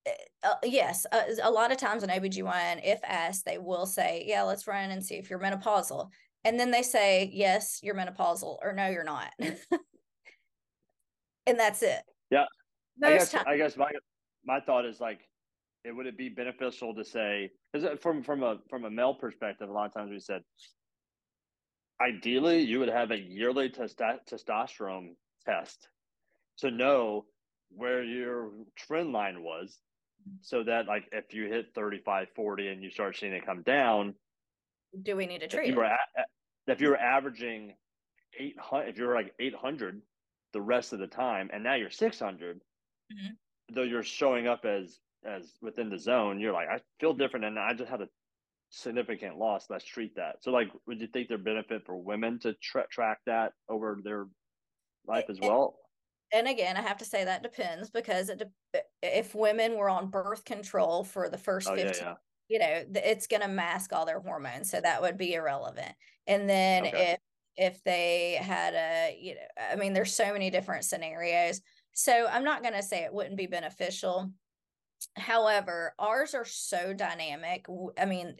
[0.06, 0.12] eh,
[0.42, 4.42] uh, yes, uh, a lot of times an OBGYN, if asked, they will say, yeah,
[4.42, 6.10] let's run and see if you're menopausal.
[6.44, 9.32] And then they say, yes, you're menopausal, or no, you're not.
[11.46, 12.02] and that's it.
[12.30, 12.44] Yeah.
[12.98, 13.90] Most I guess, times- I guess my,
[14.44, 15.20] my thought is like,
[15.84, 19.68] it would it be beneficial to say because from from a from a male perspective,
[19.68, 20.42] a lot of times we said
[22.00, 25.14] ideally you would have a yearly testosterone
[25.44, 25.88] test
[26.58, 27.24] to know
[27.70, 29.78] where your trend line was
[30.40, 34.14] so that like if you hit 35 40 and you start seeing it come down
[35.02, 35.98] do we need to treat if you were, a-
[36.66, 37.74] if you were averaging
[38.38, 40.00] 800 if you're like 800
[40.52, 43.74] the rest of the time and now you're 600 mm-hmm.
[43.74, 47.58] though you're showing up as as within the zone, you're like, I feel different, and
[47.58, 48.08] I just had a
[48.70, 49.66] significant loss.
[49.70, 50.36] Let's treat that.
[50.42, 54.26] So, like, would you think there benefit for women to tra- track that over their
[55.06, 55.76] life as well?
[56.32, 60.10] And again, I have to say that depends because it de- if women were on
[60.10, 62.14] birth control for the first oh, 15, yeah, yeah.
[62.48, 65.92] you know, it's going to mask all their hormones, so that would be irrelevant.
[66.26, 67.12] And then okay.
[67.12, 67.18] if
[67.56, 71.60] if they had a, you know, I mean, there's so many different scenarios.
[71.92, 74.32] So I'm not going to say it wouldn't be beneficial
[75.16, 77.66] However, ours are so dynamic.
[77.98, 78.36] I mean,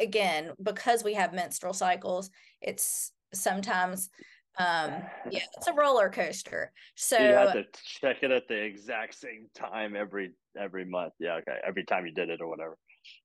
[0.00, 4.10] again, because we have menstrual cycles, it's sometimes
[4.58, 7.64] um yeah it's a roller coaster so you have to
[8.00, 12.12] check it at the exact same time every every month yeah okay every time you
[12.12, 12.78] did it or whatever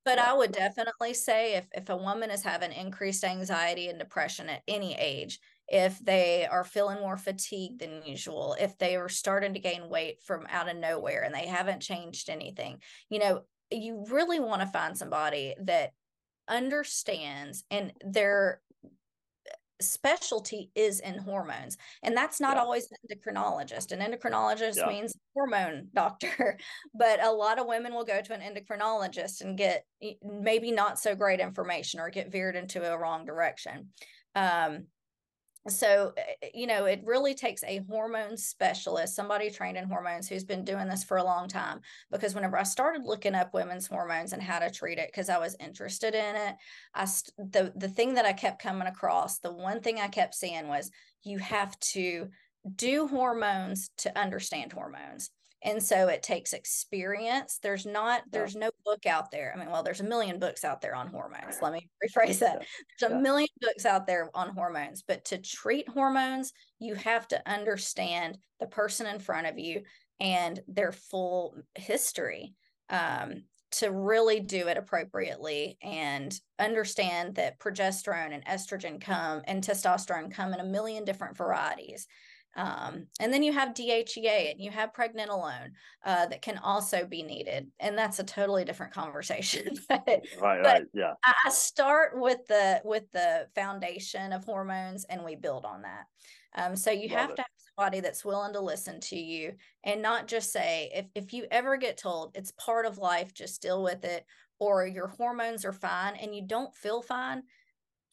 [0.06, 0.32] but yeah.
[0.32, 4.64] i would definitely say if if a woman is having increased anxiety and depression at
[4.68, 5.40] any age
[5.70, 10.22] if they are feeling more fatigued than usual, if they are starting to gain weight
[10.24, 13.42] from out of nowhere and they haven't changed anything, you know,
[13.72, 15.92] you really want to find somebody that
[16.48, 18.62] understands and their
[19.82, 22.62] specialty is in hormones and that's not yeah.
[22.62, 24.88] always an endocrinologist an endocrinologist yeah.
[24.88, 26.58] means hormone doctor
[26.94, 29.86] but a lot of women will go to an endocrinologist and get
[30.22, 33.88] maybe not so great information or get veered into a wrong direction
[34.36, 34.86] um,
[35.68, 40.28] so eh, eh, you know it really takes a hormone specialist somebody trained in hormones
[40.28, 41.82] who's been doing this for a long time
[42.12, 45.38] because whenever i started looking up women's hormones and how to treat it because i
[45.38, 46.56] was interested in it
[46.96, 47.06] i
[47.38, 50.92] the the thing that i kept coming across the one thing i kept seeing was
[51.24, 52.30] you have to
[52.76, 55.32] do hormones to understand hormones
[55.62, 57.60] and so it takes experience.
[57.62, 60.82] There's not there's no book out there i mean well there's a million books out
[60.82, 62.66] there on hormones let me rephrase that.
[63.00, 67.50] There's a million books out there on hormones but to treat hormones you have to
[67.50, 69.82] understand the person in front of you
[70.20, 72.54] and their full history
[72.90, 80.32] um, to really do it appropriately and understand that progesterone and estrogen come and testosterone
[80.32, 82.08] come in a million different varieties.
[82.60, 85.72] Um, and then you have DHEA and you have pregnenolone
[86.04, 89.78] uh, that can also be needed, and that's a totally different conversation.
[89.90, 90.06] but,
[90.42, 91.14] right, right, yeah.
[91.26, 96.04] I start with the with the foundation of hormones, and we build on that.
[96.54, 97.36] Um, so you Love have it.
[97.38, 99.54] to have somebody that's willing to listen to you
[99.86, 103.62] and not just say, if, if you ever get told it's part of life, just
[103.62, 104.26] deal with it,
[104.60, 107.44] or your hormones are fine and you don't feel fine,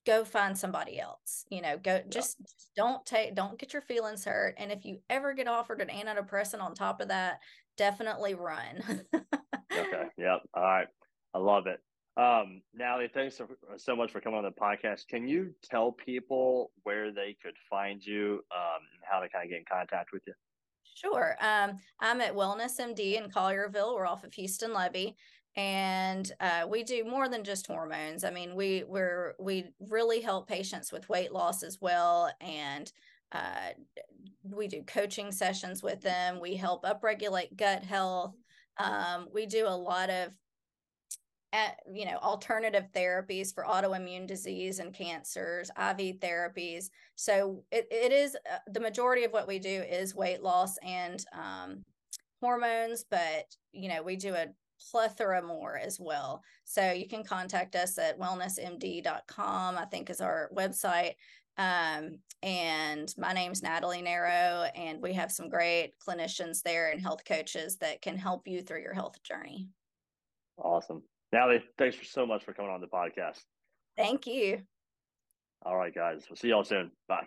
[0.07, 1.45] go find somebody else.
[1.51, 2.03] You know, go yeah.
[2.09, 4.55] just, just don't take, don't get your feelings hurt.
[4.59, 7.41] And if you ever get offered an antidepressant on top of that,
[7.77, 9.05] definitely run.
[9.15, 10.05] okay.
[10.19, 10.41] Yep.
[10.55, 10.87] All right.
[11.35, 11.81] I love it.
[12.17, 13.47] Um, Natalie, thanks so,
[13.77, 15.07] so much for coming on the podcast.
[15.09, 19.51] Can you tell people where they could find you um, and how to kind of
[19.51, 20.33] get in contact with you?
[20.95, 21.37] Sure.
[21.43, 23.95] Um, I'm at Wellness MD in Collierville.
[23.95, 25.15] We're off of Houston Levee,
[25.57, 28.25] and uh, we do more than just hormones.
[28.25, 32.91] I mean, we we're we really help patients with weight loss as well, and
[33.33, 33.71] uh,
[34.43, 36.41] we do coaching sessions with them.
[36.41, 38.35] We help upregulate gut health.
[38.79, 40.33] Um, we do a lot of
[41.53, 48.13] at, you know alternative therapies for autoimmune disease and cancers iv therapies so it, it
[48.13, 51.83] is uh, the majority of what we do is weight loss and um,
[52.43, 54.47] hormones but you know we do a
[54.91, 60.51] plethora more as well so you can contact us at wellnessmd.com i think is our
[60.55, 61.15] website
[61.59, 67.25] um, and my name's natalie narrow and we have some great clinicians there and health
[67.25, 69.69] coaches that can help you through your health journey
[70.59, 71.03] awesome
[71.33, 73.43] Natalie, thanks for so much for coming on the podcast.
[73.97, 74.63] Thank you.
[75.65, 76.25] All right, guys.
[76.29, 76.91] We'll see y'all soon.
[77.09, 77.27] Bye.